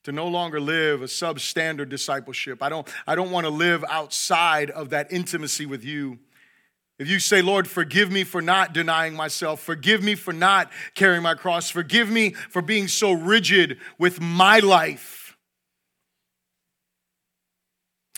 [0.04, 2.62] to no longer live a substandard discipleship.
[2.62, 6.18] I don't, I don't want to live outside of that intimacy with you.
[6.98, 11.22] If you say, Lord, forgive me for not denying myself, forgive me for not carrying
[11.22, 15.36] my cross, forgive me for being so rigid with my life.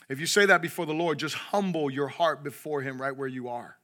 [0.09, 3.27] If you say that before the Lord, just humble your heart before Him right where
[3.27, 3.77] you are.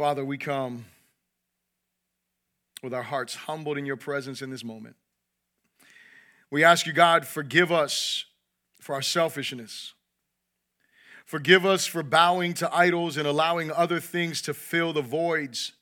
[0.00, 0.86] Father, we come
[2.82, 4.96] with our hearts humbled in your presence in this moment.
[6.50, 8.24] We ask you, God, forgive us
[8.80, 9.92] for our selfishness.
[11.26, 15.72] Forgive us for bowing to idols and allowing other things to fill the voids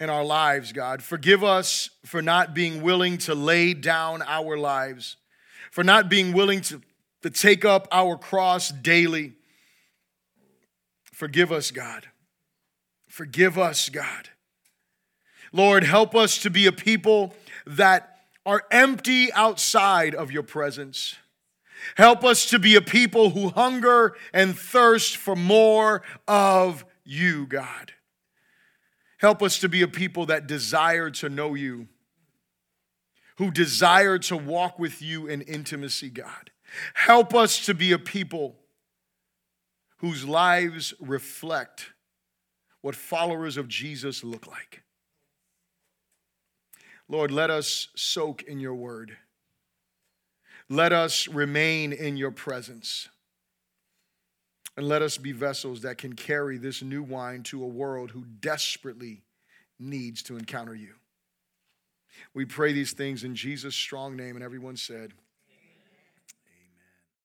[0.00, 1.02] in our lives, God.
[1.02, 5.18] Forgive us for not being willing to lay down our lives,
[5.70, 6.80] for not being willing to,
[7.20, 9.34] to take up our cross daily.
[11.12, 12.08] Forgive us, God.
[13.14, 14.30] Forgive us, God.
[15.52, 17.32] Lord, help us to be a people
[17.64, 21.14] that are empty outside of your presence.
[21.94, 27.92] Help us to be a people who hunger and thirst for more of you, God.
[29.18, 31.86] Help us to be a people that desire to know you,
[33.36, 36.50] who desire to walk with you in intimacy, God.
[36.94, 38.56] Help us to be a people
[39.98, 41.90] whose lives reflect
[42.84, 44.82] what followers of Jesus look like.
[47.08, 49.16] Lord, let us soak in your word.
[50.68, 53.08] Let us remain in your presence.
[54.76, 58.26] And let us be vessels that can carry this new wine to a world who
[58.40, 59.22] desperately
[59.78, 60.92] needs to encounter you.
[62.34, 65.14] We pray these things in Jesus' strong name, and everyone said,